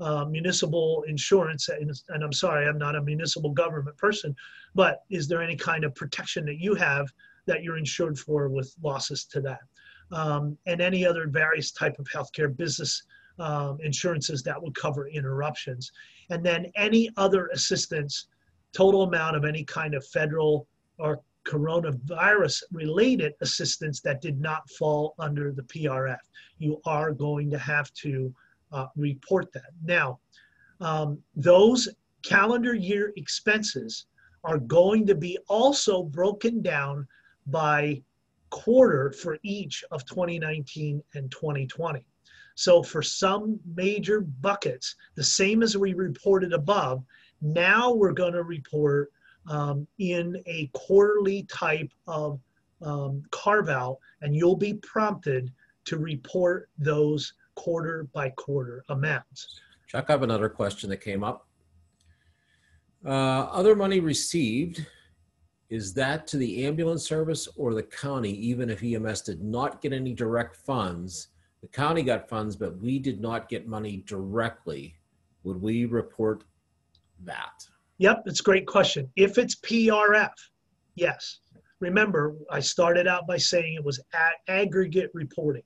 [0.00, 1.70] uh, municipal insurance?
[1.70, 4.36] And, and I'm sorry, I'm not a municipal government person,
[4.74, 7.06] but is there any kind of protection that you have
[7.46, 9.60] that you're insured for with losses to that?
[10.12, 13.02] Um, and any other various type of healthcare business
[13.38, 15.90] um, insurances that would cover interruptions.
[16.28, 18.26] And then any other assistance,
[18.74, 25.14] total amount of any kind of federal or coronavirus related assistance that did not fall
[25.18, 26.18] under the PRF.
[26.58, 28.34] You are going to have to
[28.72, 29.70] uh, report that.
[29.84, 30.18] Now,
[30.80, 31.88] um, those
[32.22, 34.06] calendar year expenses
[34.44, 37.06] are going to be also broken down
[37.46, 38.02] by
[38.50, 42.04] quarter for each of 2019 and 2020.
[42.54, 47.04] So for some major buckets, the same as we reported above,
[47.42, 49.12] now we're going to report
[49.48, 52.40] um, in a quarterly type of
[52.82, 55.52] um, carve out, and you'll be prompted
[55.86, 59.60] to report those quarter by quarter amounts.
[59.86, 61.46] Chuck, I have another question that came up.
[63.04, 64.84] Uh, other money received,
[65.70, 69.92] is that to the ambulance service or the county, even if EMS did not get
[69.92, 71.28] any direct funds?
[71.62, 74.96] The county got funds, but we did not get money directly.
[75.44, 76.44] Would we report
[77.24, 77.64] that?
[77.98, 79.10] Yep, it's a great question.
[79.16, 80.32] If it's PRF,
[80.94, 81.40] yes.
[81.80, 84.00] Remember, I started out by saying it was
[84.48, 85.62] aggregate reporting.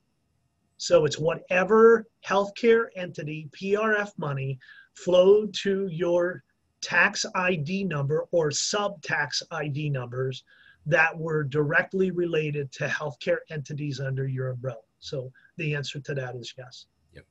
[0.76, 4.58] So it's whatever healthcare entity, PRF money,
[4.94, 6.42] flowed to your
[6.80, 10.44] tax ID number or sub tax ID numbers
[10.86, 14.80] that were directly related to healthcare entities under your umbrella.
[14.98, 16.86] So the answer to that is yes.
[17.14, 17.26] Yep.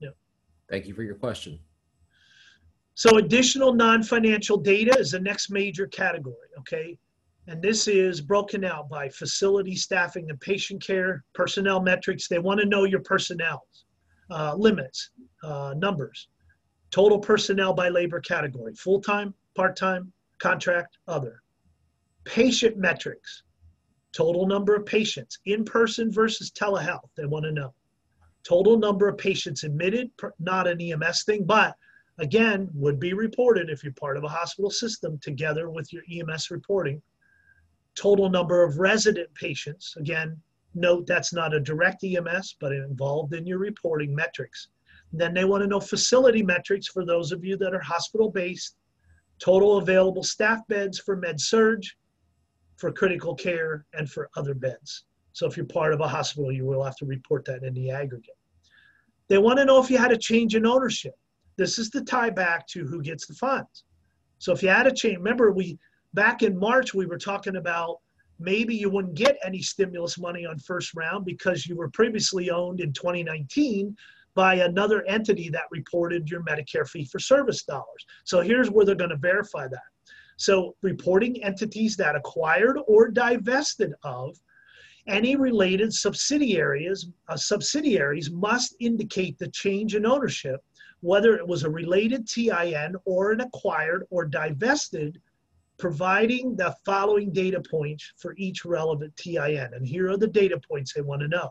[0.00, 0.16] Yep.
[0.68, 1.60] Thank you for your question.
[2.96, 6.98] So additional non-financial data is the next major category, okay?
[7.46, 12.26] And this is broken out by facility staffing and patient care, personnel metrics.
[12.26, 13.66] They want to know your personnel
[14.30, 15.10] uh, limits,
[15.44, 16.28] uh, numbers,
[16.90, 21.42] total personnel by labor category, full-time, part-time, contract, other.
[22.24, 23.42] Patient metrics,
[24.12, 27.74] total number of patients, in-person versus telehealth, they want to know.
[28.42, 31.76] Total number of patients admitted, not an EMS thing, but
[32.18, 36.50] again, would be reported if you're part of a hospital system together with your EMS
[36.50, 37.00] reporting.
[37.94, 40.40] Total number of resident patients, again,
[40.74, 44.68] note that's not a direct EMS, but involved in your reporting metrics.
[45.12, 48.76] Then they want to know facility metrics for those of you that are hospital based,
[49.38, 51.82] total available staff beds for med surg,
[52.76, 55.04] for critical care, and for other beds.
[55.32, 57.90] So if you're part of a hospital, you will have to report that in the
[57.90, 58.36] aggregate.
[59.28, 61.14] They want to know if you had a change in ownership.
[61.56, 63.84] This is the tie back to who gets the funds.
[64.38, 65.78] So if you had a change, remember we
[66.14, 67.98] back in March we were talking about
[68.38, 72.80] maybe you wouldn't get any stimulus money on first round because you were previously owned
[72.80, 73.96] in 2019
[74.34, 78.04] by another entity that reported your Medicare fee for service dollars.
[78.24, 79.80] So here's where they're going to verify that.
[80.36, 84.36] So reporting entities that acquired or divested of
[85.08, 90.60] any related subsidiaries, uh, subsidiaries must indicate the change in ownership,
[91.06, 95.22] whether it was a related TIN or an acquired or divested,
[95.78, 99.70] providing the following data points for each relevant TIN.
[99.72, 101.50] And here are the data points they want to know.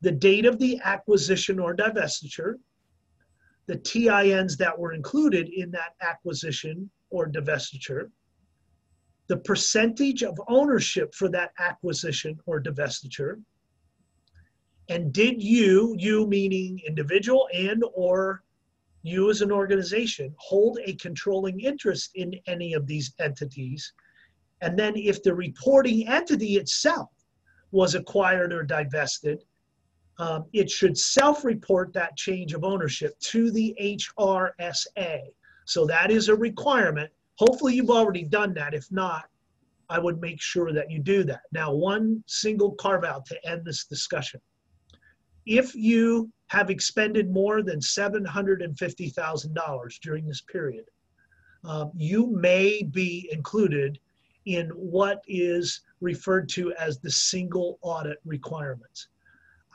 [0.00, 2.54] The date of the acquisition or divestiture,
[3.66, 8.10] the TINs that were included in that acquisition or divestiture,
[9.28, 13.40] the percentage of ownership for that acquisition or divestiture,
[14.88, 18.42] and did you, you meaning individual and or
[19.02, 23.92] you as an organization, hold a controlling interest in any of these entities?
[24.60, 27.10] And then if the reporting entity itself
[27.72, 29.42] was acquired or divested,
[30.18, 35.20] um, it should self-report that change of ownership to the HRSA.
[35.64, 37.10] So that is a requirement.
[37.36, 38.74] Hopefully you've already done that.
[38.74, 39.24] If not,
[39.88, 41.42] I would make sure that you do that.
[41.50, 44.40] Now, one single carve out to end this discussion.
[45.44, 50.84] If you have expended more than $750,000 during this period,
[51.64, 53.98] um, you may be included
[54.44, 59.08] in what is referred to as the single audit requirements.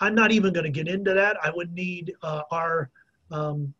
[0.02, 1.38] I'm not even going to get into that.
[1.44, 2.92] I would need uh, our
[3.32, 3.74] um,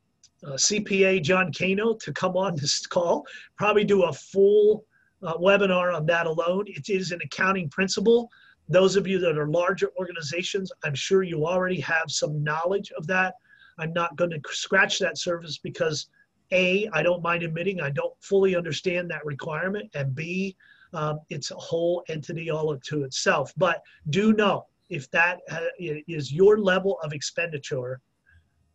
[0.44, 4.86] uh, CPA, John Kano, to come on this call, probably do a full
[5.22, 6.64] uh, webinar on that alone.
[6.66, 8.32] It is an accounting principle.
[8.70, 13.08] Those of you that are larger organizations, I'm sure you already have some knowledge of
[13.08, 13.36] that.
[13.78, 16.10] I'm not going to scratch that surface because
[16.52, 20.56] A, I don't mind admitting I don't fully understand that requirement, and B,
[20.94, 23.54] um, it's a whole entity all to itself.
[23.58, 28.00] But do know if that uh, your level of expenditure,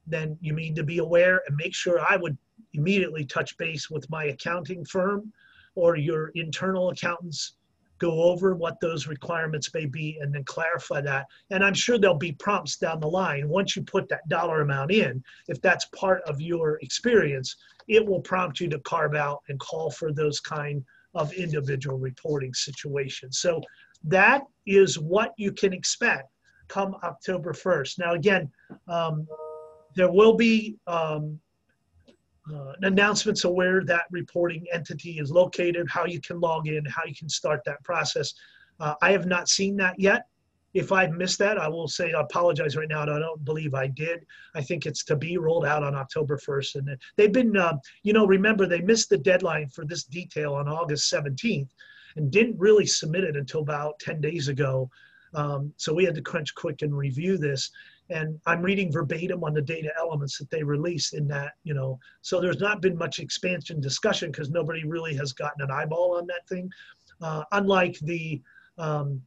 [0.06, 2.36] then you need to be aware and make sure I would
[2.74, 5.32] immediately touch base with my accounting firm
[5.74, 7.54] or your internal accountants
[8.02, 11.26] go over what those requirements may be and then clarify that.
[11.50, 13.48] And I'm sure there'll be prompts down the line.
[13.48, 17.54] Once you put that dollar amount in, if that's part of your experience,
[17.86, 20.84] it will prompt you to carve out and call for those kind
[21.14, 23.38] of individual reporting situations.
[23.38, 23.62] So
[24.02, 26.28] that is what you can expect
[26.66, 28.00] come October 1st.
[28.00, 28.50] Now, again,
[28.88, 29.28] um,
[29.94, 31.38] there will be um,
[32.50, 37.02] uh, announcements of where that reporting entity is located, how you can log in, how
[37.06, 38.34] you can start that process.
[38.80, 40.26] Uh, I have not seen that yet.
[40.74, 43.02] If I missed that, I will say I apologize right now.
[43.02, 44.24] I don't believe I did.
[44.54, 46.74] I think it's to be rolled out on October 1st.
[46.76, 50.68] And they've been, uh, you know, remember they missed the deadline for this detail on
[50.68, 51.68] August 17th
[52.16, 54.90] and didn't really submit it until about 10 days ago.
[55.34, 57.70] Um, so we had to crunch quick and review this.
[58.10, 61.98] And I'm reading verbatim on the data elements that they release in that, you know,
[62.20, 66.26] so there's not been much expansion discussion because nobody really has gotten an eyeball on
[66.26, 66.70] that thing.
[67.20, 68.42] Uh, unlike the,
[68.78, 69.22] um,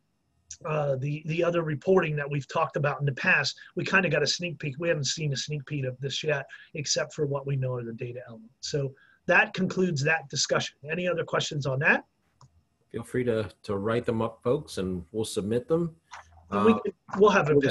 [0.66, 4.12] uh, the the other reporting that we've talked about in the past, we kind of
[4.12, 4.76] got a sneak peek.
[4.78, 6.46] We haven't seen a sneak peek of this yet,
[6.76, 8.52] except for what we know of the data element.
[8.60, 8.94] So
[9.26, 10.78] that concludes that discussion.
[10.90, 12.06] Any other questions on that?
[12.92, 15.96] Feel free to, to write them up, folks, and we'll submit them.
[16.52, 16.78] And we, Uh,
[17.18, 17.62] we'll have a we'll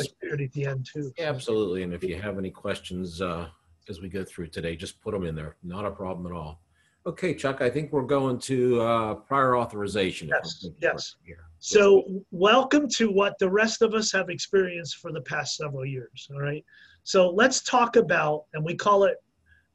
[0.40, 1.12] at the end too.
[1.18, 1.82] Yeah, Absolutely.
[1.82, 3.48] And if you have any questions uh,
[3.88, 5.56] as we go through today, just put them in there.
[5.62, 6.60] Not a problem at all.
[7.06, 10.28] Okay, Chuck, I think we're going to uh, prior authorization.
[10.28, 11.16] Yes, yes.
[11.58, 16.28] So welcome to what the rest of us have experienced for the past several years.
[16.32, 16.64] All right.
[17.02, 19.16] So let's talk about, and we call it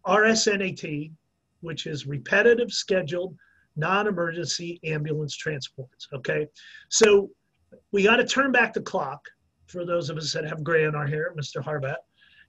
[0.08, 1.12] RSNAT,
[1.62, 3.36] which is repetitive scheduled
[3.76, 6.08] non-emergency ambulance transports.
[6.14, 6.48] Okay.
[6.90, 7.30] So
[7.92, 9.22] we got to turn back the clock
[9.70, 11.64] for those of us that have gray in our hair, Mr.
[11.64, 11.98] Harbat.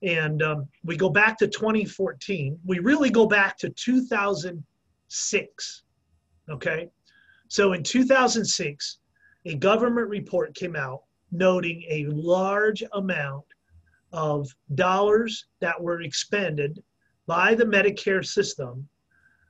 [0.02, 2.58] And um, we go back to 2014.
[2.64, 5.82] We really go back to 2006.
[6.48, 6.88] Okay.
[7.48, 8.98] So in 2006,
[9.44, 13.44] a government report came out noting a large amount
[14.12, 16.82] of dollars that were expended
[17.26, 18.88] by the Medicare system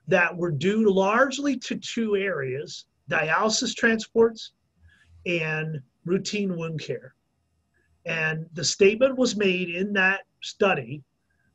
[0.08, 4.52] that were due largely to two areas dialysis transports
[5.26, 7.14] and routine wound care.
[8.10, 11.04] And the statement was made in that study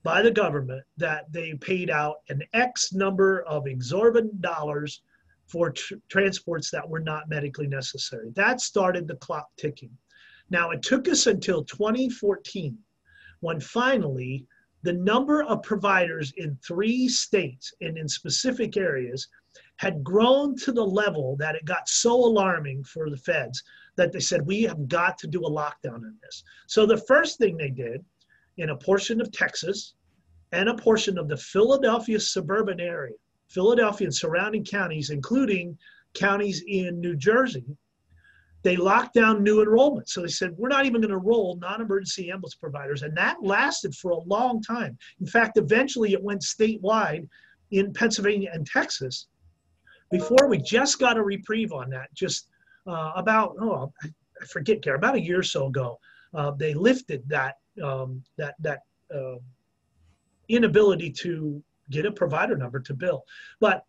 [0.04, 5.02] by the government that they paid out an X number of exorbitant dollars
[5.48, 8.30] for tr- transports that were not medically necessary.
[8.36, 9.92] That started the clock ticking.
[10.50, 12.78] Now, it took us until 2014
[13.42, 14.48] when finally
[14.84, 19.28] the number of providers in three states and in specific areas
[19.76, 23.62] had grown to the level that it got so alarming for the feds
[23.98, 26.44] that they said, we have got to do a lockdown on this.
[26.68, 28.04] So the first thing they did
[28.58, 29.96] in a portion of Texas
[30.52, 33.14] and a portion of the Philadelphia suburban area,
[33.48, 35.78] Philadelphia and surrounding counties, including
[36.14, 37.66] counties in New Jersey,
[38.64, 40.10] they locked down new enrollment.
[40.10, 43.04] So they said, we're not even going to enroll non emergency ambulance providers.
[43.04, 44.98] And that lasted for a long time.
[45.20, 47.28] In fact, eventually it went statewide
[47.72, 49.28] in Pennsylvania and Texas
[50.10, 52.48] before we just got a reprieve on that, just
[52.88, 56.00] uh, about, oh, I forget, Gary, about a year or so ago.
[56.34, 58.80] Uh, they lifted that, um, that, that
[59.14, 59.36] uh,
[60.50, 63.24] inability to get a provider number to bill.
[63.60, 63.86] But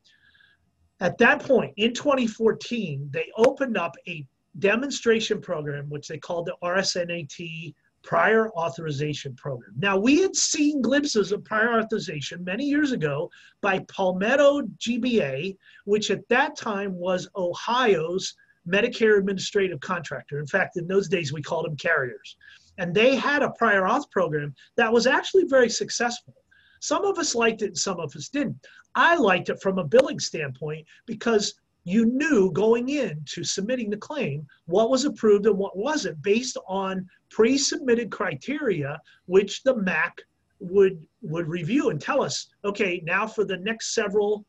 [1.00, 4.26] at that point in 2014, they opened up a
[4.58, 9.72] demonstration program, which they called the RSNAT Prior Authorization Program.
[9.76, 13.28] Now, we had seen glimpses of prior authorization many years ago
[13.60, 18.36] by Palmetto GBA, which at that time was Ohio's
[18.68, 20.38] Medicare administrative contractor.
[20.38, 22.36] In fact, in those days, we called them carriers.
[22.78, 26.34] And they had a prior auth program that was actually very successful.
[26.80, 28.58] Some of us liked it and some of us didn't.
[28.94, 31.54] I liked it from a billing standpoint because
[31.84, 37.08] you knew going into submitting the claim what was approved and what wasn't based on
[37.30, 40.20] pre-submitted criteria which the MAC
[40.58, 44.44] would would review and tell us okay now for the next several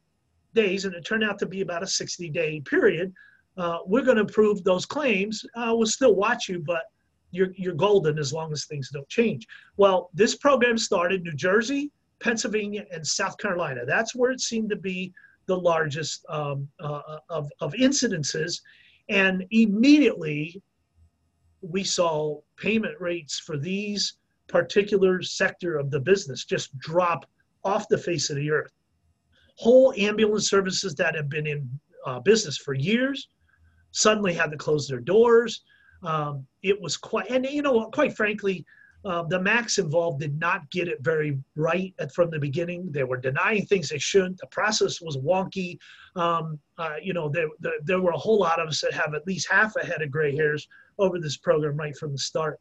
[0.55, 3.13] days and it turned out to be about a 60 day period
[3.57, 6.83] uh, we're going to approve those claims uh, we'll still watch you but
[7.31, 11.91] you're, you're golden as long as things don't change well this program started new jersey
[12.19, 15.13] pennsylvania and south carolina that's where it seemed to be
[15.47, 18.61] the largest um, uh, of, of incidences.
[19.09, 20.61] And immediately
[21.61, 27.25] we saw payment rates for these particular sector of the business just drop
[27.63, 28.71] off the face of the earth.
[29.55, 31.67] Whole ambulance services that have been in
[32.05, 33.29] uh, business for years
[33.91, 35.61] suddenly had to close their doors.
[36.03, 38.65] Um, it was quite, and you know, quite frankly,
[39.05, 42.91] uh, the MACs involved did not get it very right at, from the beginning.
[42.91, 44.37] They were denying things they shouldn't.
[44.37, 45.77] The process was wonky.
[46.15, 49.13] Um, uh, you know, there, there, there, were a whole lot of us that have
[49.13, 50.67] at least half a head of gray hairs
[50.99, 52.59] over this program right from the start.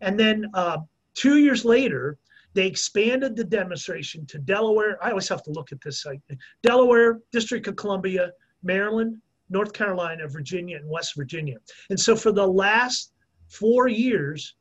[0.00, 0.78] And then uh,
[1.14, 2.18] two years later,
[2.54, 5.02] they expanded the demonstration to Delaware.
[5.02, 6.20] I always have to look at this site
[6.62, 8.30] Delaware, District of Columbia,
[8.62, 9.16] Maryland,
[9.50, 11.58] North Carolina, Virginia, and West Virginia.
[11.90, 13.12] And so for the last
[13.48, 14.54] four years,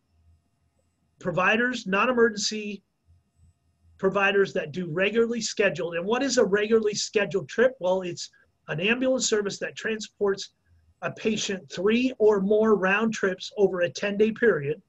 [1.19, 2.83] providers, non-emergency
[3.97, 5.95] providers that do regularly scheduled.
[5.95, 7.73] And what is a regularly scheduled trip?
[7.79, 8.29] Well, it's
[8.67, 10.51] an ambulance service that transports
[11.01, 14.81] a patient three or more round trips over a 10 day period,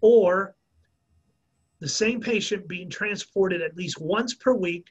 [0.00, 0.54] or
[1.80, 4.86] the same patient being transported at least once per week,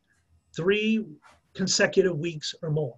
[0.55, 1.05] three
[1.53, 2.95] consecutive weeks or more.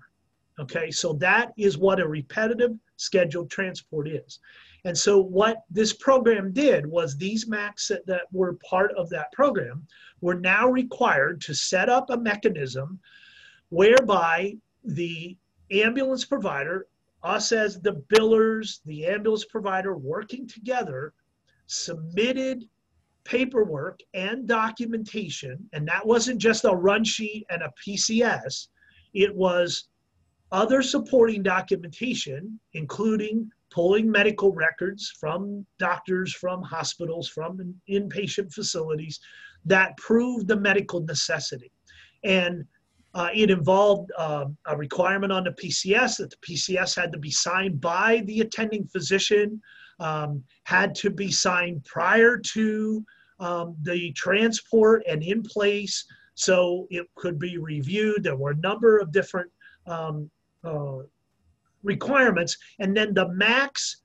[0.60, 4.40] Okay, so that is what a repetitive scheduled transport is.
[4.86, 9.32] And so, what this program did was these MACs that, that were part of that
[9.32, 9.88] program
[10.22, 13.00] were now required to set up a mechanism
[13.70, 15.38] whereby the
[15.72, 16.88] ambulance provider,
[17.24, 21.14] us as the billers, the ambulance provider working together,
[21.68, 22.66] submitted
[23.24, 25.70] paperwork and documentation.
[25.72, 28.68] And that wasn't just a run sheet and a PCS,
[29.14, 29.88] it was
[30.54, 39.20] other supporting documentation, including pulling medical records from doctors, from hospitals, from inpatient facilities
[39.66, 41.72] that proved the medical necessity.
[42.24, 42.66] And
[43.16, 47.32] uh, it involved uh, a requirement on the PCS that the PCS had to be
[47.32, 49.60] signed by the attending physician,
[50.00, 53.04] um, had to be signed prior to
[53.40, 58.24] um, the transport and in place so it could be reviewed.
[58.24, 59.52] There were a number of different
[59.86, 60.30] um,
[60.64, 61.00] uh,
[61.84, 62.58] requirements.
[62.80, 63.98] And then the MACs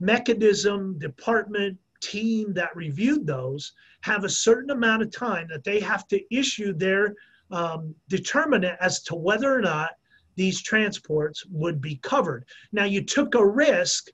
[0.00, 6.06] mechanism department team that reviewed those have a certain amount of time that they have
[6.08, 7.14] to issue their
[7.50, 9.90] um, determinant as to whether or not
[10.36, 12.44] these transports would be covered.
[12.72, 14.08] Now, you took a risk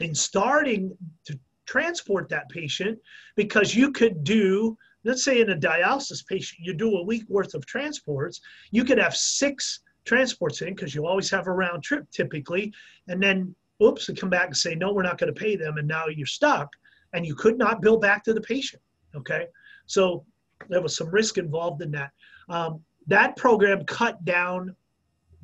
[0.00, 2.98] in starting to transport that patient
[3.34, 7.54] because you could do, let's say in a dialysis patient, you do a week worth
[7.54, 12.10] of transports, you could have six transports in because you always have a round trip
[12.10, 12.72] typically,
[13.08, 15.76] and then oops, they come back and say, no, we're not going to pay them,
[15.76, 16.68] and now you're stuck,
[17.12, 18.82] and you could not bill back to the patient.
[19.14, 19.46] Okay,
[19.86, 20.24] so
[20.68, 22.12] there was some risk involved in that.
[22.48, 24.74] Um, that program cut down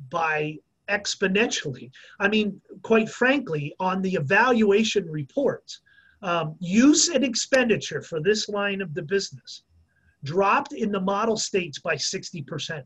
[0.09, 0.57] by
[0.89, 1.91] exponentially.
[2.19, 5.79] I mean, quite frankly, on the evaluation reports,
[6.21, 9.63] um, use and expenditure for this line of the business
[10.23, 12.81] dropped in the model states by 60%.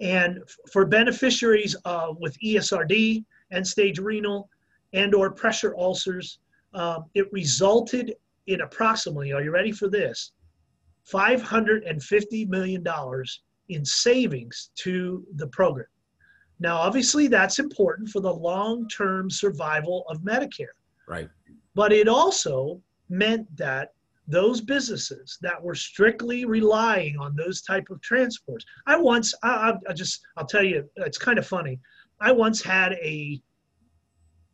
[0.00, 0.40] And
[0.70, 4.48] for beneficiaries uh, with ESRD, end stage renal,
[4.92, 6.38] and or pressure ulcers,
[6.74, 8.14] um, it resulted
[8.46, 10.32] in approximately, are you ready for this?
[11.10, 12.84] $550 million
[13.68, 15.86] in savings to the program.
[16.58, 20.74] Now, obviously, that's important for the long term survival of Medicare.
[21.08, 21.28] Right.
[21.74, 23.92] But it also meant that
[24.28, 28.64] those businesses that were strictly relying on those type of transports.
[28.86, 31.78] I once, I, I just, I'll tell you, it's kind of funny.
[32.20, 33.40] I once had a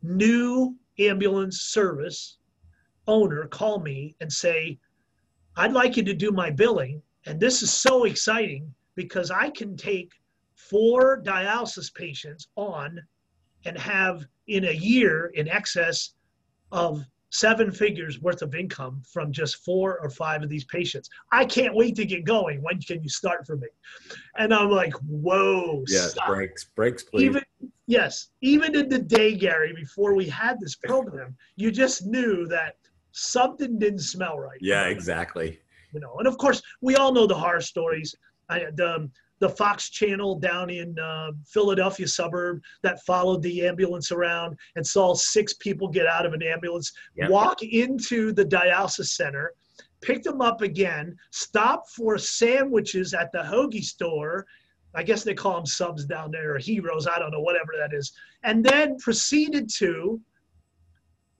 [0.01, 2.37] new ambulance service
[3.07, 4.77] owner call me and say,
[5.55, 7.01] I'd like you to do my billing.
[7.25, 10.11] And this is so exciting because I can take
[10.55, 12.99] four dialysis patients on
[13.65, 16.13] and have in a year in excess
[16.71, 17.03] of
[17.33, 21.09] seven figures worth of income from just four or five of these patients.
[21.31, 22.61] I can't wait to get going.
[22.61, 23.67] When can you start for me?
[24.37, 25.83] And I'm like, whoa.
[25.87, 26.27] Yes, stop.
[26.27, 27.23] brakes, brakes, please.
[27.23, 27.41] Even,
[27.87, 32.75] yes, even in the day, Gary, before we had this program, you just knew that
[33.13, 34.59] something didn't smell right.
[34.61, 35.59] Yeah, exactly.
[35.91, 38.15] You know, and of course, we all know the horror stories.
[38.47, 39.11] I, the um,
[39.43, 45.13] the Fox channel down in uh, Philadelphia suburb that followed the ambulance around and saw
[45.13, 47.29] six people get out of an ambulance, yep.
[47.29, 49.51] walk into the dialysis center,
[49.99, 54.45] pick them up again, stop for sandwiches at the hoagie store.
[54.95, 57.05] I guess they call them subs down there or heroes.
[57.05, 58.13] I don't know, whatever that is.
[58.43, 60.21] And then proceeded to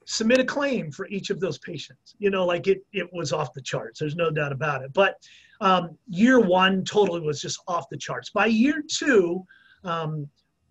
[0.05, 2.15] submit a claim for each of those patients.
[2.19, 4.01] You know, like it, it was off the charts.
[4.01, 4.91] There's no doubt about it.
[4.91, 5.15] But
[5.63, 8.29] um, year one totally was just off the charts.
[8.29, 9.45] By year two,
[9.85, 10.27] um,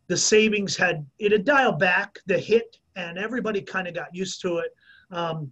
[0.09, 4.43] the savings had it had dialed back the hit, and everybody kind of got used
[4.43, 4.71] to it.
[5.11, 5.51] Um,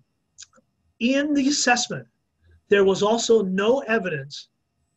[0.99, 2.07] in the assessment,
[2.68, 4.51] there was also no evidence.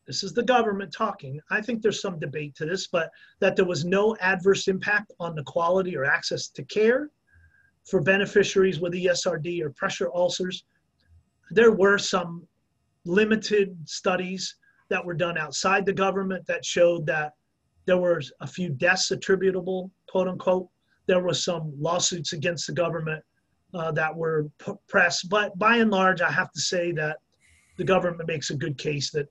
[0.06, 1.40] This is the government talking.
[1.50, 5.34] I think there's some debate to this, but that there was no adverse impact on
[5.34, 7.08] the quality or access to care
[7.84, 10.64] for beneficiaries with ESRD or pressure ulcers.
[11.50, 12.46] There were some
[13.04, 14.56] limited studies
[14.88, 17.32] that were done outside the government that showed that
[17.86, 20.68] there were a few deaths attributable, quote unquote.
[21.06, 23.22] There were some lawsuits against the government
[23.74, 24.48] uh, that were
[24.88, 27.18] pressed, but by and large, I have to say that
[27.76, 29.28] the government makes a good case that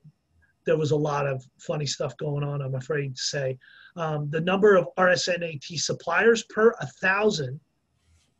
[0.65, 2.61] there was a lot of funny stuff going on.
[2.61, 3.57] I'm afraid to say
[3.95, 7.59] um, the number of RSNAT suppliers per a thousand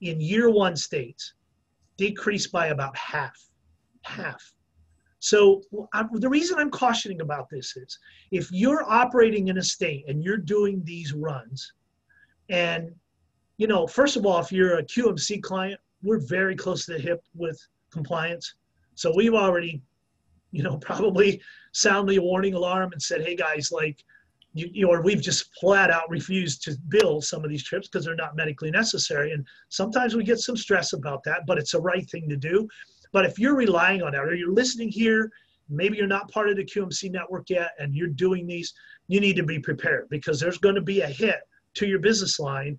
[0.02, 1.34] in year one states
[1.98, 3.38] decreased by about half,
[4.02, 4.42] half.
[5.24, 5.62] So
[5.94, 7.98] I'm, the reason I'm cautioning about this is
[8.32, 11.72] if you're operating in a state and you're doing these runs
[12.50, 12.92] and
[13.58, 17.00] you know, first of all, if you're a QMC client, we're very close to the
[17.00, 17.58] hip with
[17.90, 18.56] compliance.
[18.96, 19.82] So we've already,
[20.52, 24.04] you know, probably sound the warning alarm and said, hey guys, like,
[24.54, 28.04] you, you or we've just flat out refused to bill some of these trips because
[28.04, 29.32] they're not medically necessary.
[29.32, 32.68] And sometimes we get some stress about that, but it's the right thing to do.
[33.14, 35.32] But if you're relying on that or you're listening here,
[35.70, 38.74] maybe you're not part of the QMC network yet and you're doing these,
[39.08, 41.40] you need to be prepared because there's going to be a hit
[41.76, 42.78] to your business line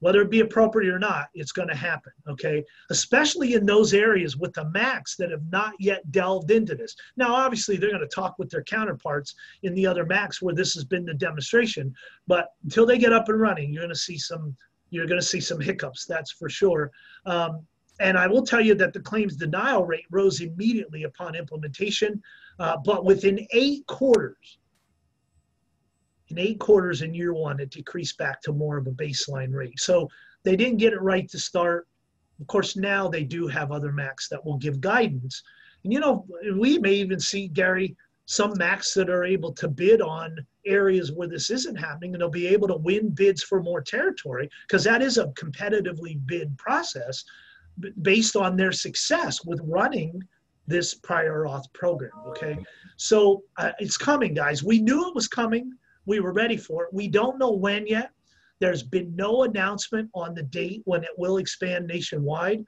[0.00, 2.12] whether it be appropriate or not, it's going to happen.
[2.28, 2.64] Okay.
[2.90, 6.94] Especially in those areas with the MACs that have not yet delved into this.
[7.16, 10.74] Now, obviously, they're going to talk with their counterparts in the other MACs where this
[10.74, 11.92] has been the demonstration.
[12.26, 14.56] But until they get up and running, you're going to see some.
[14.90, 16.06] You're going to see some hiccups.
[16.06, 16.90] That's for sure.
[17.26, 17.66] Um,
[18.00, 22.22] and I will tell you that the claims denial rate rose immediately upon implementation,
[22.58, 24.58] uh, but within eight quarters,
[26.28, 29.80] in eight quarters in year one, it decreased back to more of a baseline rate.
[29.80, 30.08] So
[30.44, 31.88] they didn't get it right to start.
[32.40, 35.42] Of course, now they do have other MACs that will give guidance.
[35.84, 36.26] And you know,
[36.56, 37.96] we may even see, Gary,
[38.26, 40.36] some MACs that are able to bid on
[40.66, 44.50] areas where this isn't happening and they'll be able to win bids for more territory
[44.66, 47.24] because that is a competitively bid process
[48.02, 50.22] based on their success with running
[50.66, 52.12] this prior auth program.
[52.26, 52.58] Okay.
[52.96, 54.62] So uh, it's coming, guys.
[54.62, 55.72] We knew it was coming.
[56.06, 56.90] We were ready for it.
[56.92, 58.10] We don't know when yet.
[58.60, 62.64] There's been no announcement on the date when it will expand nationwide.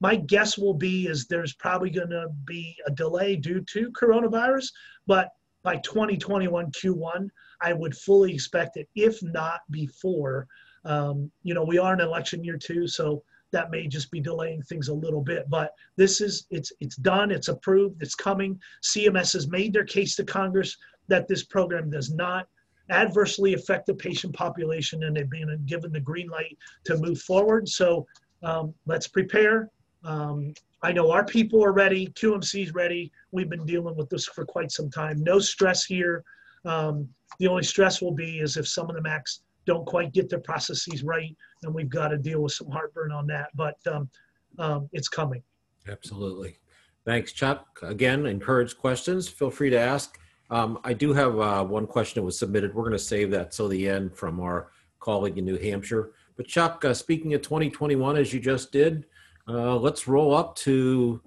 [0.00, 4.66] My guess will be is there's probably going to be a delay due to coronavirus,
[5.06, 5.30] but
[5.62, 7.28] by 2021 Q1,
[7.60, 10.46] I would fully expect it, if not before.
[10.84, 13.22] Um, you know, we are in election year too, so
[13.52, 15.48] that may just be delaying things a little bit.
[15.48, 18.60] But this is it's it's done, it's approved, it's coming.
[18.82, 20.76] CMS has made their case to Congress
[21.08, 22.46] that this program does not
[22.90, 27.68] adversely affect the patient population and they've been given the green light to move forward.
[27.68, 28.06] So
[28.42, 29.70] um, let's prepare.
[30.04, 33.12] Um, I know our people are ready, QMC is ready.
[33.32, 35.22] We've been dealing with this for quite some time.
[35.22, 36.24] No stress here.
[36.64, 39.40] Um, the only stress will be is if some of the MACs
[39.70, 43.24] don't quite get their processes right, and we've got to deal with some heartburn on
[43.28, 43.50] that.
[43.54, 44.10] But um,
[44.58, 45.44] um, it's coming.
[45.86, 46.58] Absolutely.
[47.04, 47.78] Thanks, Chuck.
[47.82, 49.28] Again, encourage questions.
[49.28, 50.18] Feel free to ask.
[50.50, 52.74] Um, I do have uh, one question that was submitted.
[52.74, 56.10] We're going to save that till the end from our colleague in New Hampshire.
[56.36, 59.06] But Chuck, uh, speaking of 2021, as you just did,
[59.48, 61.22] uh, let's roll up to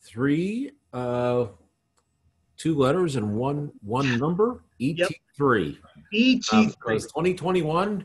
[0.00, 1.46] three, uh,
[2.56, 4.64] two letters and one one number.
[4.80, 4.98] ET3.
[4.98, 5.85] Yep.
[6.12, 6.72] ET3.
[6.82, 8.04] 2021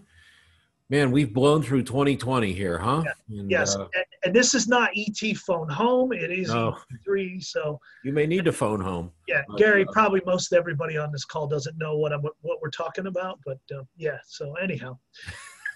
[0.92, 3.02] Man, we've blown through 2020 here, huh?
[3.06, 3.40] Yeah.
[3.40, 6.12] And, yes, uh, and, and, this is not ET phone home.
[6.12, 6.78] It is no.
[7.06, 7.40] three.
[7.40, 9.10] So you may need to phone home.
[9.26, 9.86] Yeah, but, Gary.
[9.88, 13.40] Uh, probably most everybody on this call doesn't know what I'm what we're talking about,
[13.46, 14.18] but uh, yeah.
[14.28, 14.98] So anyhow,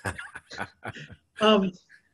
[1.40, 1.72] um,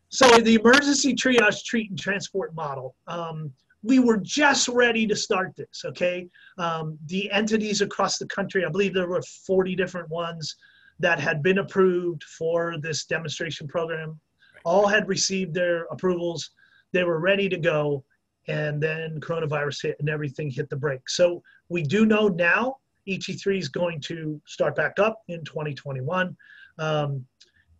[0.09, 2.95] so the emergency triage treat and transport model.
[3.07, 3.51] Um,
[3.83, 5.83] we were just ready to start this.
[5.85, 6.27] Okay,
[6.57, 8.65] um, the entities across the country.
[8.65, 10.55] I believe there were 40 different ones
[10.99, 14.19] that had been approved for this demonstration program.
[14.63, 16.51] All had received their approvals.
[16.93, 18.03] They were ready to go
[18.47, 21.15] and then coronavirus hit and everything hit the brakes.
[21.15, 22.77] So we do know now
[23.07, 26.35] et3 is going to start back up in 2021
[26.77, 27.25] um,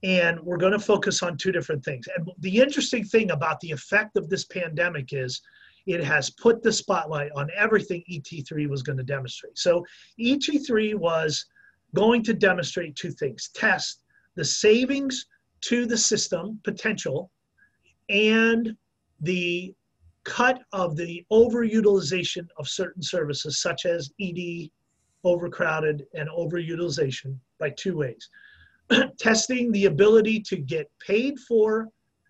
[0.03, 2.07] and we're going to focus on two different things.
[2.15, 5.41] And the interesting thing about the effect of this pandemic is
[5.87, 9.57] it has put the spotlight on everything et3 was going to demonstrate.
[9.57, 9.85] So
[10.19, 11.45] et3 was
[11.95, 14.03] going to demonstrate two things test
[14.35, 15.25] the savings
[15.61, 17.29] to the system potential
[18.09, 18.75] and
[19.19, 19.73] the
[20.23, 24.69] cut of the overutilization of certain services such as ed
[25.23, 28.29] overcrowded and overutilization by two ways.
[29.19, 31.87] Testing the ability to get paid for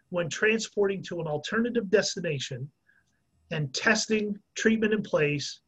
[0.09, 2.69] when transporting to an alternative destination
[3.51, 5.61] and testing treatment in place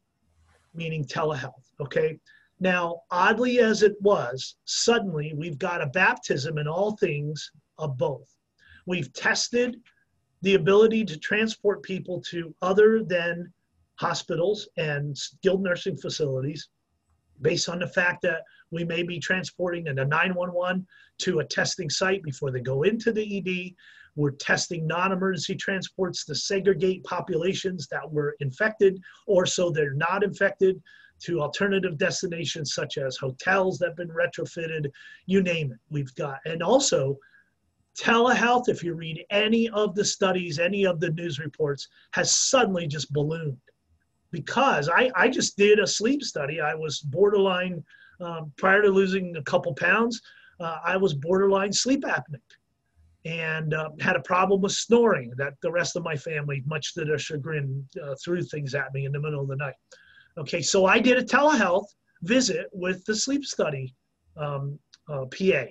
[0.74, 2.18] meaning telehealth okay
[2.60, 8.34] now, oddly as it was, suddenly we've got a baptism in all things of both.
[8.86, 9.80] We've tested
[10.42, 13.52] the ability to transport people to other than
[13.96, 16.68] hospitals and skilled nursing facilities
[17.40, 20.86] based on the fact that we may be transporting in a 911
[21.18, 23.74] to a testing site before they go into the ED.
[24.16, 30.22] We're testing non emergency transports to segregate populations that were infected or so they're not
[30.22, 30.80] infected
[31.24, 34.90] to alternative destinations such as hotels that have been retrofitted,
[35.26, 36.38] you name it, we've got.
[36.44, 37.18] And also,
[37.98, 42.86] telehealth, if you read any of the studies, any of the news reports, has suddenly
[42.86, 43.56] just ballooned.
[44.32, 46.60] Because I, I just did a sleep study.
[46.60, 47.82] I was borderline,
[48.20, 50.20] um, prior to losing a couple pounds,
[50.60, 52.40] uh, I was borderline sleep apneic.
[53.24, 57.04] And uh, had a problem with snoring that the rest of my family, much to
[57.04, 59.74] their chagrin, uh, threw things at me in the middle of the night.
[60.36, 61.86] Okay, so I did a telehealth
[62.22, 63.94] visit with the sleep study
[64.36, 65.64] um, uh, PA.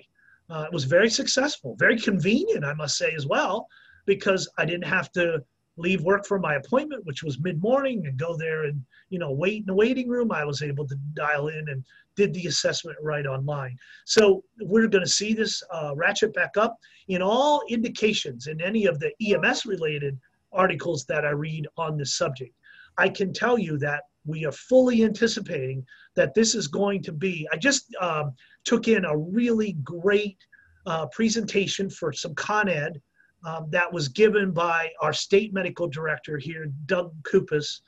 [0.50, 3.66] Uh, it was very successful, very convenient, I must say, as well,
[4.06, 5.42] because I didn't have to
[5.76, 9.32] leave work for my appointment, which was mid morning, and go there and you know
[9.32, 10.32] wait in the waiting room.
[10.32, 11.84] I was able to dial in and
[12.16, 13.76] did the assessment right online.
[14.04, 16.76] So we're going to see this uh, ratchet back up
[17.08, 20.18] in all indications in any of the EMS related
[20.52, 22.54] articles that I read on this subject.
[22.96, 27.46] I can tell you that we are fully anticipating that this is going to be.
[27.52, 28.32] I just um,
[28.64, 30.38] took in a really great
[30.86, 33.00] uh, presentation for some Con Ed
[33.44, 37.80] um, that was given by our state medical director here, Doug Kupas,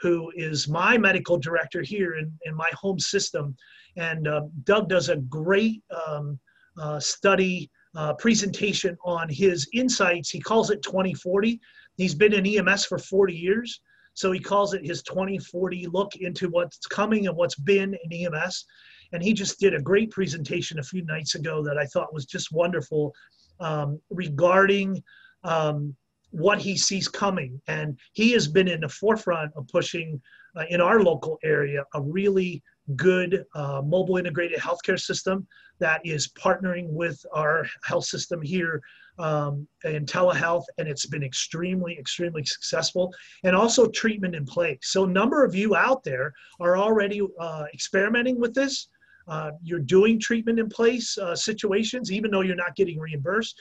[0.00, 3.56] who is my medical director here in, in my home system.
[3.96, 6.38] And uh, Doug does a great um,
[6.80, 10.30] uh, study uh, presentation on his insights.
[10.30, 11.60] He calls it 2040.
[11.96, 13.80] He's been in EMS for 40 years.
[14.14, 18.64] So he calls it his 2040 look into what's coming and what's been in EMS.
[19.12, 22.26] And he just did a great presentation a few nights ago that I thought was
[22.26, 23.12] just wonderful
[23.60, 25.02] um, regarding
[25.42, 25.94] um,
[26.30, 27.60] what he sees coming.
[27.68, 30.20] And he has been in the forefront of pushing
[30.56, 32.62] uh, in our local area a really
[32.96, 35.46] good uh, mobile integrated healthcare system
[35.78, 38.82] that is partnering with our health system here
[39.18, 43.14] um, in telehealth, and it's been extremely, extremely successful.
[43.44, 44.78] And also treatment in place.
[44.82, 48.88] So, a number of you out there are already uh, experimenting with this.
[49.26, 53.60] Uh, you're doing treatment in place uh, situations, even though you're not getting reimbursed.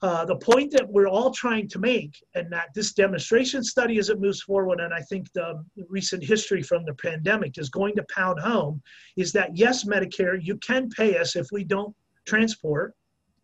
[0.00, 4.10] Uh, the point that we're all trying to make, and that this demonstration study as
[4.10, 8.04] it moves forward, and I think the recent history from the pandemic is going to
[8.14, 8.80] pound home,
[9.16, 11.94] is that yes, Medicare, you can pay us if we don't
[12.26, 12.94] transport,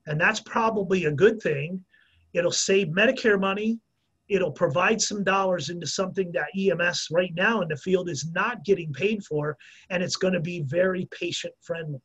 [0.06, 1.84] and that's probably a good thing.
[2.34, 3.80] It'll save Medicare money.
[4.28, 8.64] It'll provide some dollars into something that EMS right now in the field is not
[8.64, 9.56] getting paid for,
[9.90, 12.00] and it's going to be very patient friendly.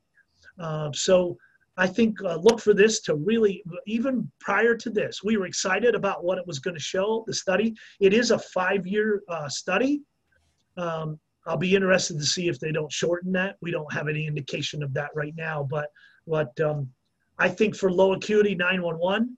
[0.60, 1.38] Uh, so
[1.78, 5.96] I think uh, look for this to really, even prior to this, we were excited
[5.96, 7.74] about what it was going to show, the study.
[8.02, 10.02] It is a five year uh, study.
[10.78, 11.18] Um,
[11.48, 13.56] I'll be interested to see if they don't shorten that.
[13.62, 15.88] We don't have any indication of that right now, but
[16.26, 16.90] what um,
[17.38, 19.38] I think for low acuity 911,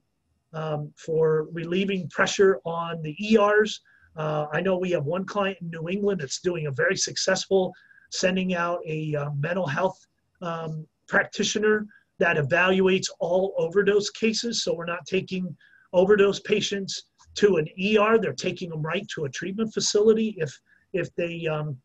[0.52, 3.80] um, for relieving pressure on the ERs,
[4.16, 7.72] uh, I know we have one client in New England that's doing a very successful
[8.10, 9.98] sending out a uh, mental health
[10.42, 11.86] um, practitioner
[12.18, 14.62] that evaluates all overdose cases.
[14.62, 15.56] So we're not taking
[15.92, 17.04] overdose patients
[17.36, 18.18] to an ER.
[18.18, 20.56] They're taking them right to a treatment facility if
[20.92, 21.76] if they um,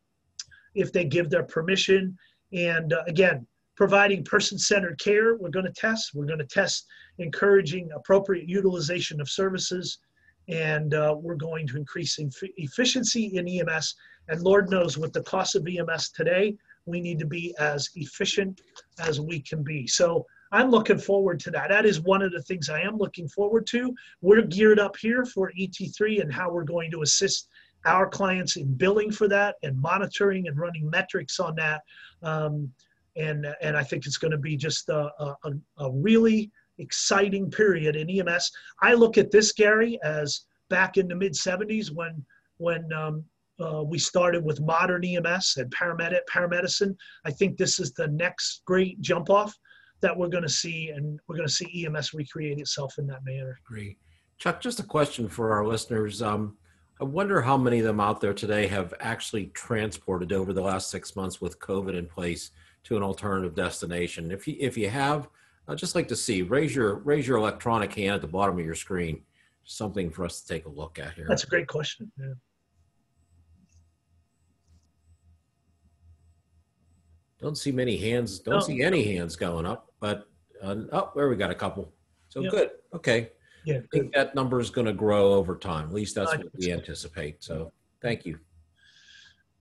[0.76, 2.18] if they give their permission.
[2.51, 5.38] And uh, again, providing person-centered care.
[5.38, 6.11] We're going to test.
[6.13, 6.86] We're going to test
[7.20, 9.99] encouraging appropriate utilization of services,
[10.47, 12.20] and uh, we're going to increase
[12.57, 13.95] efficiency in EMS.
[14.30, 16.55] And Lord knows, with the cost of EMS today,
[16.86, 18.61] we need to be as efficient
[18.99, 19.88] as we can be.
[19.88, 21.70] So I'm looking forward to that.
[21.70, 23.93] That is one of the things I am looking forward to.
[24.22, 27.49] We're geared up here for ET3 and how we're going to assist
[27.86, 31.82] our clients in billing for that and monitoring and running metrics on that.
[32.24, 32.72] Um,
[33.15, 37.96] and, and I think it's going to be just a, a, a really exciting period
[37.96, 38.52] in EMS.
[38.82, 42.26] I look at this, Gary, as back in the mid 70s when
[42.58, 43.24] when um,
[43.60, 46.96] uh, we started with modern EMS and paramedic, paramedicine.
[47.26, 49.56] I think this is the next great jump off
[50.02, 53.26] that we're going to see, and we're going to see EMS recreate itself in that
[53.26, 53.60] manner.
[53.64, 53.98] Great.
[54.38, 56.22] Chuck, just a question for our listeners.
[56.22, 56.58] Um,
[57.02, 60.90] I wonder how many of them out there today have actually transported over the last
[60.90, 62.52] six months with COVID in place
[62.84, 64.32] to an alternative destination.
[64.32, 65.28] If you if you have,
[65.68, 68.65] I'd just like to see raise your raise your electronic hand at the bottom of
[68.65, 69.22] your screen.
[69.65, 71.26] Something for us to take a look at here.
[71.28, 72.09] That's a great question.
[72.18, 72.34] Yeah.
[77.39, 78.39] Don't see many hands.
[78.39, 78.59] Don't No.
[78.61, 79.91] see any hands going up.
[79.99, 80.28] But
[80.63, 81.91] uh, oh, there we got a couple.
[82.30, 82.72] So good.
[82.93, 83.32] Okay.
[83.65, 85.88] Yeah, I think that number is going to grow over time.
[85.89, 87.43] At least that's what we anticipate.
[87.43, 88.39] So thank you.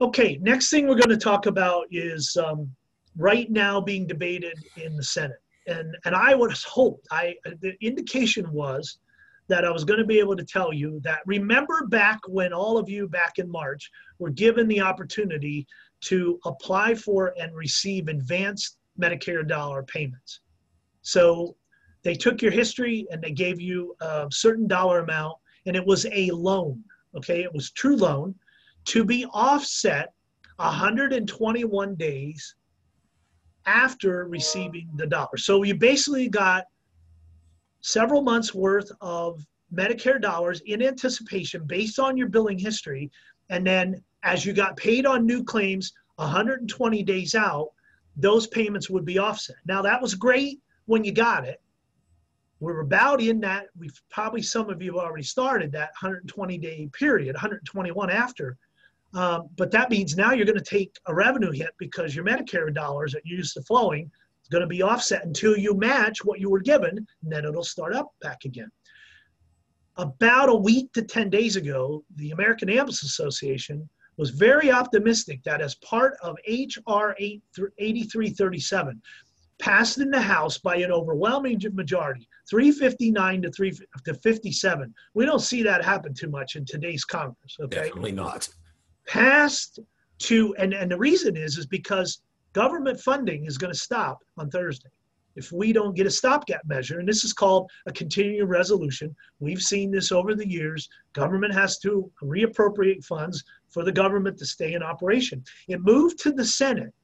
[0.01, 2.71] Okay, next thing we're going to talk about is um,
[3.17, 5.41] right now being debated in the Senate.
[5.67, 8.99] And, and I was hoped, I, the indication was
[9.49, 12.79] that I was going to be able to tell you that remember back when all
[12.79, 15.67] of you back in March were given the opportunity
[16.03, 20.41] to apply for and receive advanced Medicare dollar payments.
[21.03, 21.57] So
[22.03, 25.37] they took your history and they gave you a certain dollar amount,
[25.67, 26.83] and it was a loan.
[27.17, 28.35] Okay, it was true loan
[28.87, 30.13] to be offset
[30.57, 32.55] 121 days
[33.67, 35.37] after receiving the dollar.
[35.37, 36.65] So you basically got
[37.81, 39.45] several months worth of
[39.75, 43.11] Medicare dollars in anticipation based on your billing history.
[43.51, 47.69] And then as you got paid on new claims 120 days out,
[48.17, 49.57] those payments would be offset.
[49.67, 51.61] Now, that was great when you got it.
[52.61, 56.89] We're about in that, we've probably some of you have already started that 120 day
[56.93, 58.57] period, 121 after.
[59.17, 62.73] Um, but that means now you're going to take a revenue hit because your Medicare
[62.73, 64.11] dollars that you used to flowing
[64.43, 67.65] is going to be offset until you match what you were given, and then it'll
[67.65, 68.71] start up back again.
[69.97, 73.89] About a week to 10 days ago, the American Ambulance Association
[74.19, 79.01] was very optimistic that as part of HR 8337,
[79.59, 83.73] passed in the House by an overwhelming majority, 359 to 3
[84.05, 84.95] to 57.
[85.15, 87.57] We don't see that happen too much in today's Congress.
[87.59, 88.47] Okay, Definitely not.
[89.07, 89.79] Passed
[90.19, 92.21] to, and and the reason is is because
[92.53, 94.89] government funding is going to stop on Thursday.
[95.37, 99.61] If we don't get a stopgap measure, and this is called a continuing resolution, we've
[99.61, 100.89] seen this over the years.
[101.13, 105.45] Government has to reappropriate funds for the government to stay in operation.
[105.69, 106.95] It moved to the Senate.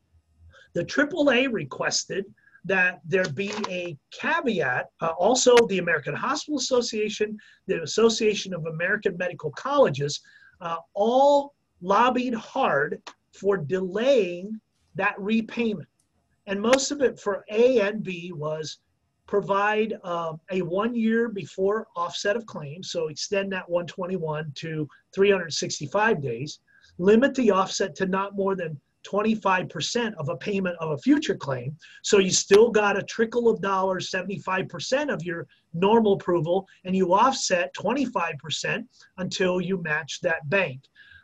[0.72, 2.24] The AAA requested
[2.64, 4.86] that there be a caveat.
[5.00, 7.36] Uh, also, the American Hospital Association,
[7.66, 10.20] the Association of American Medical Colleges,
[10.60, 13.02] uh, all lobbied hard
[13.32, 14.58] for delaying
[14.94, 15.88] that repayment.
[16.46, 18.78] And most of it for A and B was
[19.26, 26.20] provide uh, a one year before offset of claims, so extend that 121 to 365
[26.20, 26.60] days,
[26.98, 31.76] limit the offset to not more than 25% of a payment of a future claim.
[32.02, 37.12] So you still got a trickle of dollars, 75% of your normal approval, and you
[37.12, 38.84] offset 25%
[39.18, 40.82] until you match that bank.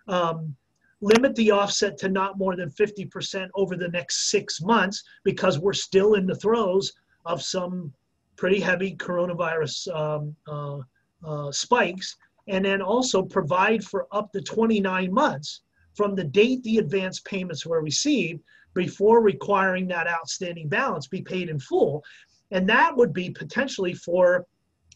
[0.09, 0.56] Um,
[1.00, 5.72] limit the offset to not more than 50% over the next six months because we're
[5.72, 6.92] still in the throes
[7.24, 7.92] of some
[8.36, 10.78] pretty heavy coronavirus um, uh,
[11.24, 12.16] uh, spikes.
[12.48, 15.61] And then also provide for up to 29 months
[15.94, 18.40] from the date the advance payments were received
[18.74, 22.02] before requiring that outstanding balance be paid in full.
[22.50, 24.46] And that would be potentially for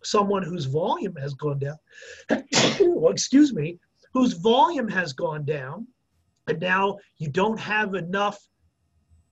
[0.03, 1.77] someone whose volume has gone down.
[2.81, 3.79] well, excuse me,
[4.13, 5.87] whose volume has gone down,
[6.49, 8.39] and now you don't have enough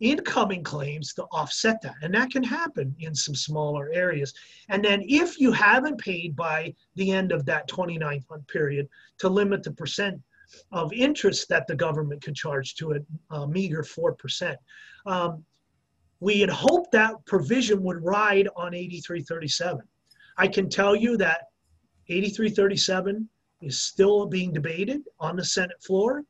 [0.00, 1.94] incoming claims to offset that.
[2.02, 4.32] And that can happen in some smaller areas.
[4.70, 9.28] And then if you haven't paid by the end of that 29th month period to
[9.28, 10.20] limit the percent
[10.72, 14.56] of interest that the government could charge to a, a meager 4%.
[15.06, 15.44] Um,
[16.20, 19.80] we had hoped that provision would ride on 8337.
[20.36, 21.46] I can tell you that
[22.08, 23.28] 8337
[23.60, 26.24] is still being debated on the Senate floor.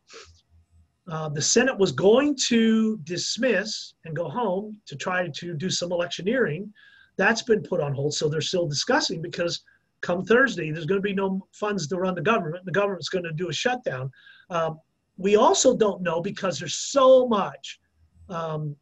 [1.11, 5.91] Uh, the Senate was going to dismiss and go home to try to do some
[5.93, 6.73] electioneering.
[7.17, 9.63] That's been put on hold, so they're still discussing because
[10.01, 12.65] come Thursday, there's going to be no funds to run the government.
[12.65, 14.11] The government's going to do a shutdown.
[14.49, 14.79] Um,
[15.17, 17.81] we also don't know because there's so much
[18.29, 18.75] um,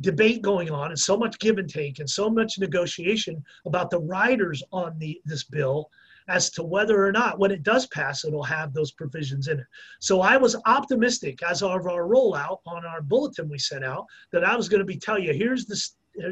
[0.00, 4.00] debate going on and so much give and take and so much negotiation about the
[4.00, 5.90] riders on the this bill
[6.30, 9.66] as to whether or not when it does pass it'll have those provisions in it
[10.00, 14.44] so i was optimistic as of our rollout on our bulletin we sent out that
[14.44, 15.78] i was going to be tell you here's the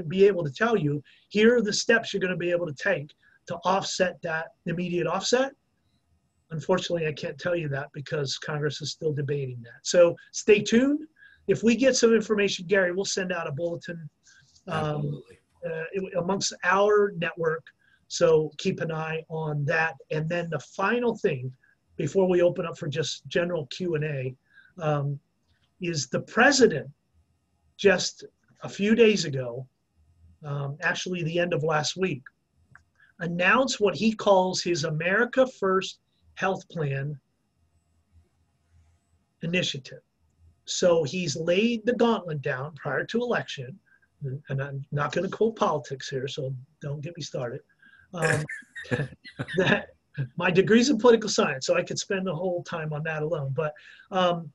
[0.08, 2.74] be able to tell you here are the steps you're going to be able to
[2.74, 3.10] take
[3.48, 5.52] to offset that immediate offset.
[6.50, 9.80] Unfortunately, I can't tell you that because Congress is still debating that.
[9.82, 11.00] So stay tuned.
[11.48, 14.08] If we get some information, Gary, we'll send out a bulletin
[14.68, 15.22] um,
[15.66, 17.64] uh, amongst our network.
[18.08, 19.94] So keep an eye on that.
[20.10, 21.52] And then the final thing,
[21.96, 24.34] before we open up for just general Q and A,
[24.78, 25.20] um,
[25.80, 26.88] is the president
[27.76, 28.24] just
[28.62, 29.66] a few days ago,
[30.44, 32.22] um, actually the end of last week,
[33.20, 36.00] announced what he calls his America First
[36.34, 37.18] Health Plan
[39.42, 40.00] initiative.
[40.64, 43.78] So he's laid the gauntlet down prior to election,
[44.48, 47.60] and I'm not going to quote politics here, so don't get me started.
[48.14, 48.44] Um,
[49.58, 49.88] that
[50.36, 53.52] my degree's in political science, so I could spend the whole time on that alone.
[53.54, 53.72] But
[54.10, 54.50] um,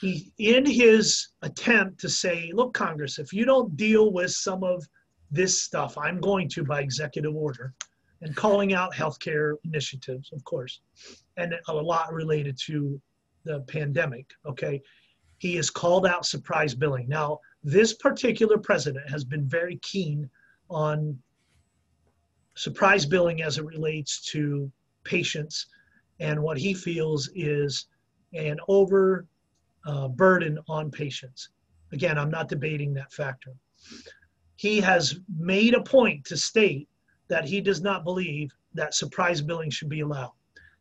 [0.00, 4.84] he, in his attempt to say, look, Congress, if you don't deal with some of
[5.30, 5.96] this stuff.
[5.98, 7.74] I'm going to by executive order
[8.22, 10.80] and calling out healthcare initiatives, of course,
[11.36, 13.00] and a lot related to
[13.44, 14.32] the pandemic.
[14.46, 14.80] Okay.
[15.38, 17.08] He has called out surprise billing.
[17.08, 20.28] Now, this particular president has been very keen
[20.68, 21.16] on
[22.58, 24.70] surprise billing as it relates to
[25.04, 25.66] patients
[26.20, 27.86] and what he feels is
[28.34, 29.26] an over
[29.86, 31.50] uh, burden on patients.
[31.92, 33.54] Again, I'm not debating that factor
[34.58, 36.88] he has made a point to state
[37.28, 40.32] that he does not believe that surprise billing should be allowed.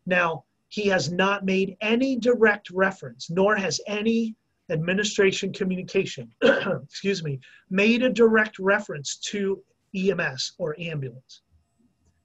[0.08, 4.36] Now, he has not made any direct reference, nor has any
[4.72, 9.64] administration communication, excuse me, made a direct reference to
[9.96, 11.42] EMS or ambulance.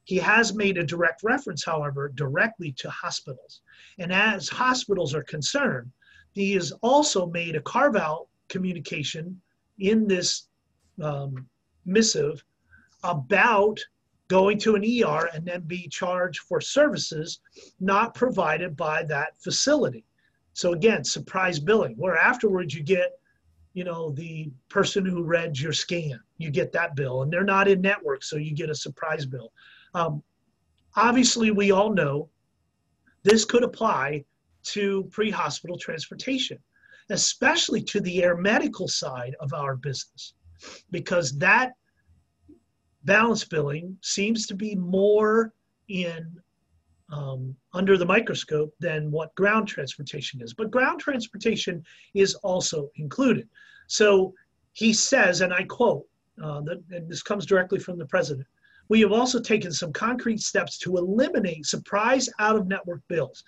[0.04, 3.62] He has made a direct reference, however, directly to hospitals.
[3.98, 5.92] And as hospitals are concerned,
[6.32, 9.40] he has also made a carve out communication
[9.78, 10.48] in this
[11.00, 11.48] um,
[11.84, 12.44] missive
[13.04, 13.78] about
[14.28, 17.40] going to an ER and then be charged for services
[17.80, 20.04] not provided by that facility.
[20.54, 23.12] So again, surprise billing, where afterwards you get,
[23.74, 27.68] you know, the person who read your scan, you get that bill, and they're not
[27.68, 29.52] in network, so you get a surprise bill.
[29.94, 30.22] Um,
[30.96, 32.28] obviously, we all know
[33.22, 34.24] this could apply
[34.64, 36.58] to pre-hospital transportation,
[37.10, 40.34] especially to the air medical side of our business,
[40.90, 41.72] because that
[43.04, 45.52] balance billing seems to be more
[45.88, 46.36] in
[47.12, 50.54] um, under the microscope than what ground transportation is.
[50.54, 51.84] But ground transportation
[52.14, 53.48] is also included.
[53.86, 54.32] So
[54.72, 56.06] he says, and I quote,
[56.42, 58.46] uh, that, and this comes directly from the president.
[58.92, 63.42] We have also taken some concrete steps to eliminate surprise out of network bills.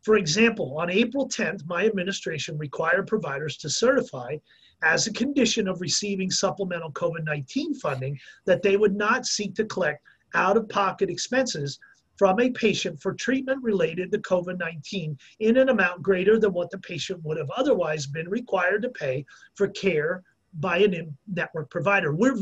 [0.00, 4.38] For example, on April 10th, my administration required providers to certify
[4.82, 9.66] as a condition of receiving supplemental COVID 19 funding that they would not seek to
[9.66, 11.78] collect out of pocket expenses
[12.16, 16.70] from a patient for treatment related to COVID 19 in an amount greater than what
[16.70, 20.22] the patient would have otherwise been required to pay for care
[20.54, 22.14] by a network provider.
[22.14, 22.36] We're,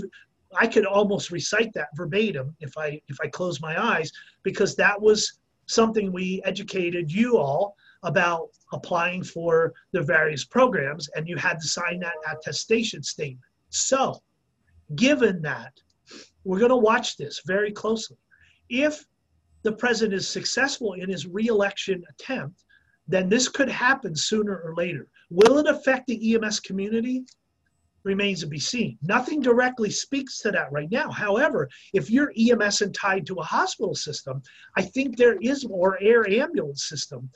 [0.58, 4.10] I could almost recite that verbatim if I if I close my eyes
[4.42, 11.28] because that was something we educated you all about applying for the various programs and
[11.28, 13.40] you had to sign that attestation statement.
[13.70, 14.22] So,
[14.94, 15.72] given that,
[16.44, 18.16] we're going to watch this very closely.
[18.68, 19.04] If
[19.62, 22.62] the president is successful in his reelection attempt,
[23.08, 25.08] then this could happen sooner or later.
[25.30, 27.24] Will it affect the EMS community?
[28.06, 28.96] Remains to be seen.
[29.02, 31.10] Nothing directly speaks to that right now.
[31.10, 34.40] However, if you're EMS and tied to a hospital system,
[34.76, 37.28] I think there is more air ambulance system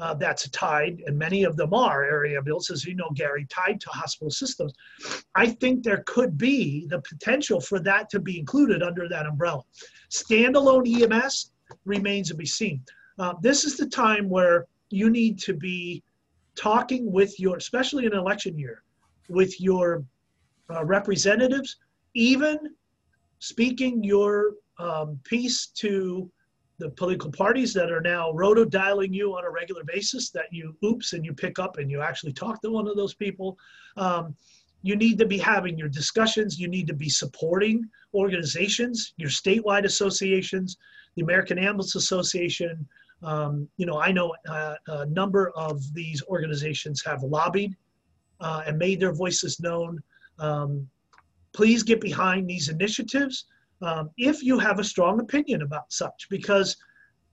[0.00, 3.88] uh, that's tied, and many of them are air as you know, Gary, tied to
[3.90, 4.72] hospital systems.
[5.36, 9.62] I think there could be the potential for that to be included under that umbrella.
[10.10, 11.52] Standalone EMS
[11.84, 12.82] remains to be seen.
[13.20, 16.02] Uh, this is the time where you need to be
[16.56, 18.82] talking with your, especially in election year,
[19.28, 20.04] with your
[20.70, 21.76] uh, representatives,
[22.14, 22.58] even
[23.38, 26.30] speaking your um, piece to
[26.78, 30.76] the political parties that are now roto dialing you on a regular basis that you
[30.84, 33.56] oops and you pick up and you actually talk to one of those people.
[33.96, 34.34] Um,
[34.82, 36.58] you need to be having your discussions.
[36.58, 40.76] You need to be supporting organizations, your statewide associations,
[41.16, 42.86] the American Ambulance Association.
[43.22, 47.74] Um, you know, I know uh, a number of these organizations have lobbied
[48.40, 50.02] uh, and made their voices known.
[50.38, 50.88] Um,
[51.52, 53.46] please get behind these initiatives
[53.82, 56.76] um, if you have a strong opinion about such, because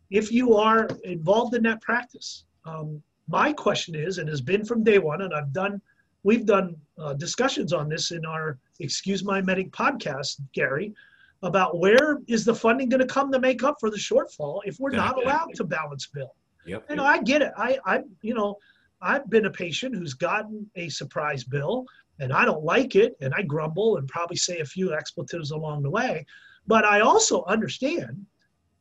[0.10, 4.84] if you are involved in that practice, um, my question is, and has been from
[4.84, 5.82] day one, and I've done,
[6.24, 10.94] we've done uh, discussions on this in our Excuse My Medic podcast, Gary,
[11.42, 14.80] about where is the funding going to come to make up for the shortfall if
[14.80, 16.36] we're not allowed to balance bill.
[16.66, 16.86] Yep.
[16.90, 17.52] You know, I get it.
[17.58, 18.58] I, I, you know,
[19.02, 21.86] I've been a patient who's gotten a surprise bill
[22.20, 25.84] and I don't like it and I grumble and probably say a few expletives along
[25.84, 26.26] the way.
[26.68, 28.26] But I also understand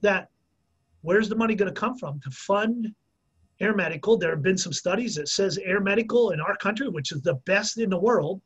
[0.01, 0.29] that
[1.03, 2.89] where's the money going to come from to fund
[3.61, 4.17] air medical?
[4.17, 7.35] There have been some studies that says air medical in our country, which is the
[7.47, 8.41] best in the world,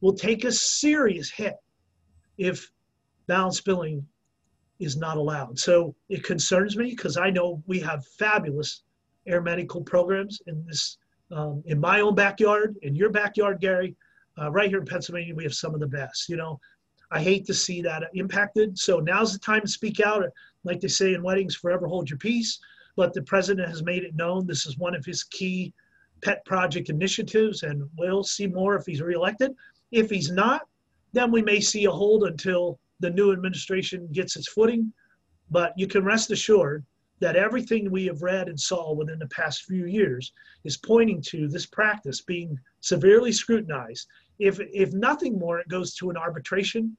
[0.00, 1.56] will take a serious hit
[2.38, 2.70] if
[3.26, 4.06] balance billing
[4.78, 5.58] is not allowed.
[5.58, 8.82] So it concerns me because I know we have fabulous
[9.26, 10.98] air medical programs in this
[11.32, 13.96] um, in my own backyard, in your backyard, Gary,
[14.40, 16.28] uh, right here in Pennsylvania, we have some of the best.
[16.28, 16.60] You know,
[17.10, 18.78] I hate to see that impacted.
[18.78, 20.24] So now's the time to speak out.
[20.64, 22.58] Like they say in weddings, forever hold your peace.
[22.96, 25.72] But the president has made it known this is one of his key
[26.22, 29.54] pet project initiatives, and we'll see more if he's reelected.
[29.92, 30.62] If he's not,
[31.12, 34.92] then we may see a hold until the new administration gets its footing.
[35.50, 36.84] But you can rest assured
[37.20, 40.32] that everything we have read and saw within the past few years
[40.64, 44.08] is pointing to this practice being severely scrutinized.
[44.38, 46.96] If, if nothing more, it goes to an arbitration,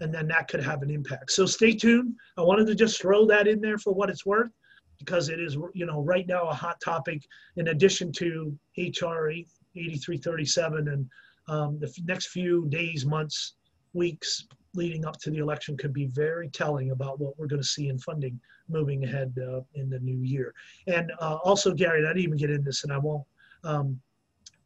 [0.00, 1.32] and then that could have an impact.
[1.32, 2.14] So stay tuned.
[2.36, 4.50] I wanted to just throw that in there for what it's worth,
[4.98, 7.22] because it is, you know, right now a hot topic.
[7.56, 11.08] In addition to HR 8337, and
[11.48, 13.54] um, the next few days, months,
[13.92, 17.66] weeks, leading up to the election could be very telling about what we're going to
[17.66, 18.38] see in funding
[18.68, 20.54] moving ahead uh, in the new year.
[20.86, 23.24] And uh, also, Gary, I didn't even get into this, and I won't.
[23.64, 23.98] Um,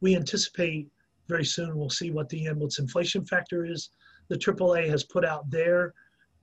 [0.01, 0.89] we anticipate
[1.31, 3.91] very soon we'll see what the ambulance inflation factor is.
[4.29, 5.95] The AAA has put out their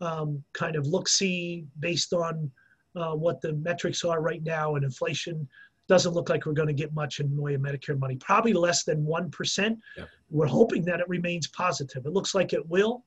[0.02, 2.50] um, kind of look see based on
[2.96, 5.48] uh, what the metrics are right now, and inflation
[5.88, 8.16] doesn't look like we're going to get much in the way of Medicare money.
[8.16, 9.80] Probably less than one percent.
[9.98, 10.06] Yeah.
[10.30, 12.06] We're hoping that it remains positive.
[12.06, 13.04] It looks like it will,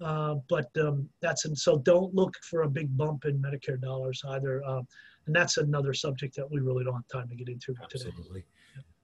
[0.00, 4.22] uh, but um, that's and so don't look for a big bump in Medicare dollars
[4.28, 4.64] either.
[4.64, 4.86] Um,
[5.26, 8.44] and that's another subject that we really don't have time to get into today.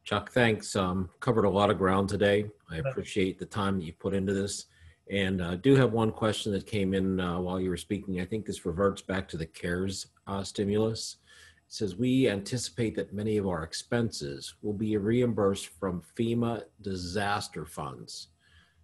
[0.04, 0.76] Chuck, thanks.
[0.76, 2.44] Um, covered a lot of ground today.
[2.70, 4.66] I appreciate the time that you put into this.
[5.10, 8.20] And uh, do have one question that came in uh, while you were speaking.
[8.20, 11.16] I think this reverts back to the CARES uh, stimulus.
[11.66, 17.64] It says we anticipate that many of our expenses will be reimbursed from FEMA disaster
[17.64, 18.28] funds.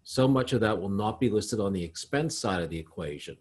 [0.04, 3.36] So much of that will not be listed on the expense side of the equation.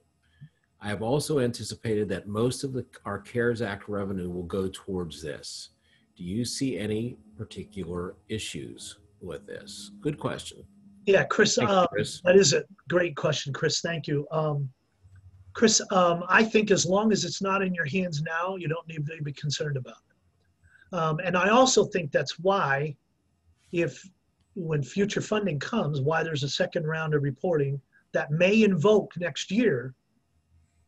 [0.82, 5.22] I have also anticipated that most of the, our CARES Act revenue will go towards
[5.22, 5.70] this.
[6.20, 9.92] Do you see any particular issues with this?
[10.02, 10.66] Good question.
[11.06, 11.56] Yeah, Chris.
[11.56, 12.20] Thank you, Uh, Chris.
[12.26, 13.80] that is a great question, Chris.
[13.80, 14.28] Thank you.
[14.30, 14.70] Um,
[15.54, 18.86] Chris, um, I think as long as it's not in your hands now, you don't
[18.90, 20.94] need to be concerned about it.
[20.98, 22.98] Um, and I also think that's why,
[23.72, 24.06] if
[24.56, 27.80] when future funding comes, why there's a second round of reporting
[28.12, 29.96] that may invoke next year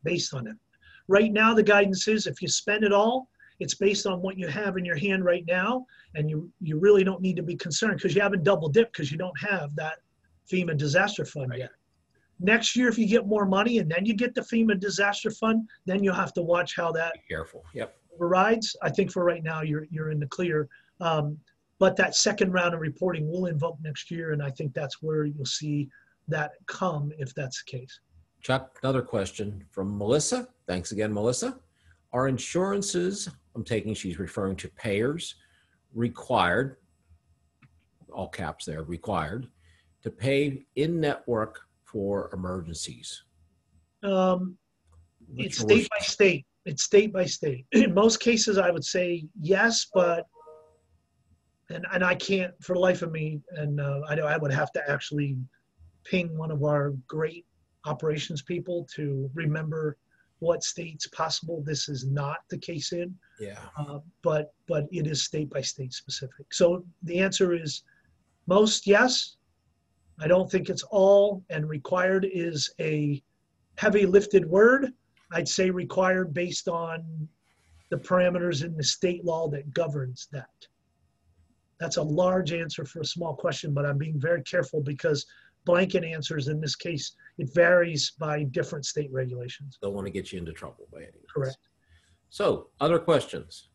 [0.04, 0.56] based on it.
[1.08, 3.30] Right now, the guidance is if you spend it all,
[3.60, 7.04] it's based on what you have in your hand right now, and you you really
[7.04, 9.98] don't need to be concerned because you haven't double dipped because you don't have that
[10.50, 11.60] FEMA disaster fund Right.
[11.60, 11.70] yet.
[12.40, 15.68] Next year, if you get more money and then you get the FEMA disaster fund,
[15.86, 17.62] then you'll have to watch how that Be careful.
[17.74, 17.96] Yep.
[18.14, 18.74] overrides.
[18.82, 20.68] I think for right now, you're you're in the clear.
[21.00, 21.38] Um,
[21.78, 25.24] but that second round of reporting will invoke next year, and I think that's where
[25.24, 25.88] you'll see
[26.28, 27.98] that come if that's the case.
[28.40, 30.48] Chuck, another question from Melissa.
[30.66, 31.58] Thanks again, Melissa.
[32.12, 35.36] Are insurances, I'm taking she's referring to payers,
[35.94, 36.76] required,
[38.12, 39.48] all caps there, required,
[40.02, 43.22] to pay in network for emergencies?
[44.02, 44.56] Um,
[45.36, 46.46] it's state by state.
[46.64, 47.66] It's state by state.
[47.72, 50.26] In most cases, I would say yes, but
[51.70, 53.40] and and I can't for the life of me.
[53.52, 55.36] And uh, I know I would have to actually
[56.04, 57.46] ping one of our great
[57.84, 59.96] operations people to remember
[60.42, 63.14] what states possible this is not the case in.
[63.38, 63.60] Yeah.
[63.78, 66.52] Uh, but but it is state by state specific.
[66.52, 67.84] So the answer is
[68.48, 69.36] most yes.
[70.20, 73.22] I don't think it's all, and required is a
[73.78, 74.92] heavy lifted word.
[75.32, 77.28] I'd say required based on
[77.90, 80.50] the parameters in the state law that governs that.
[81.78, 85.24] That's a large answer for a small question, but I'm being very careful because
[85.64, 89.78] blanket answers in this case, it varies by different state regulations.
[89.82, 91.26] Don't want to get you into trouble by any means.
[91.34, 91.58] Correct.
[92.30, 93.68] So, other questions?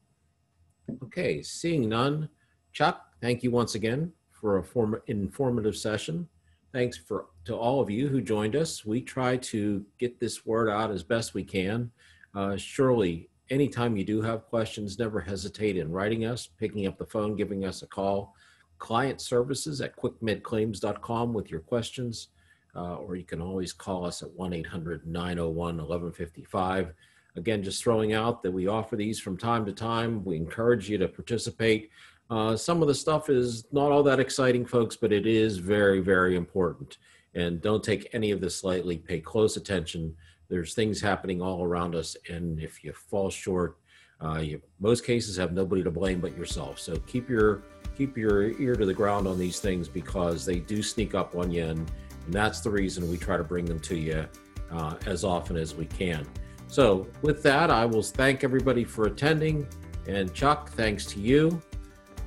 [1.03, 2.29] Okay, seeing none.
[2.73, 6.27] Chuck, thank you once again for a form, informative session.
[6.73, 8.85] Thanks for to all of you who joined us.
[8.85, 11.91] We try to get this word out as best we can.
[12.35, 17.05] Uh, surely, anytime you do have questions, never hesitate in writing us, picking up the
[17.05, 18.35] phone, giving us a call.
[18.79, 22.29] Client services at quickmedclaims.com with your questions,
[22.75, 26.93] uh, or you can always call us at 1 800 901 1155.
[27.35, 30.23] Again, just throwing out that we offer these from time to time.
[30.25, 31.91] We encourage you to participate.
[32.29, 35.99] Uh, some of the stuff is not all that exciting, folks, but it is very,
[35.99, 36.97] very important.
[37.35, 38.97] And don't take any of this lightly.
[38.97, 40.15] Pay close attention.
[40.49, 43.77] There's things happening all around us, and if you fall short,
[44.23, 46.79] uh, you, most cases have nobody to blame but yourself.
[46.79, 47.63] So keep your
[47.95, 51.51] keep your ear to the ground on these things because they do sneak up on
[51.51, 51.91] you, and,
[52.25, 54.27] and that's the reason we try to bring them to you
[54.71, 56.25] uh, as often as we can.
[56.67, 59.67] So, with that, I will thank everybody for attending.
[60.07, 61.61] And Chuck, thanks to you.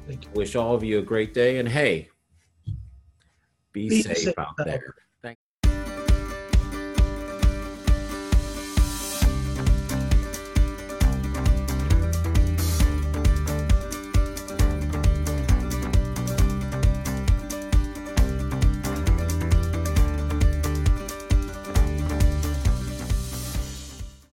[0.07, 0.31] Thank you.
[0.35, 1.59] Wish all of you a great day.
[1.59, 2.09] And hey,
[3.73, 4.95] be, Be safe, safe out out there.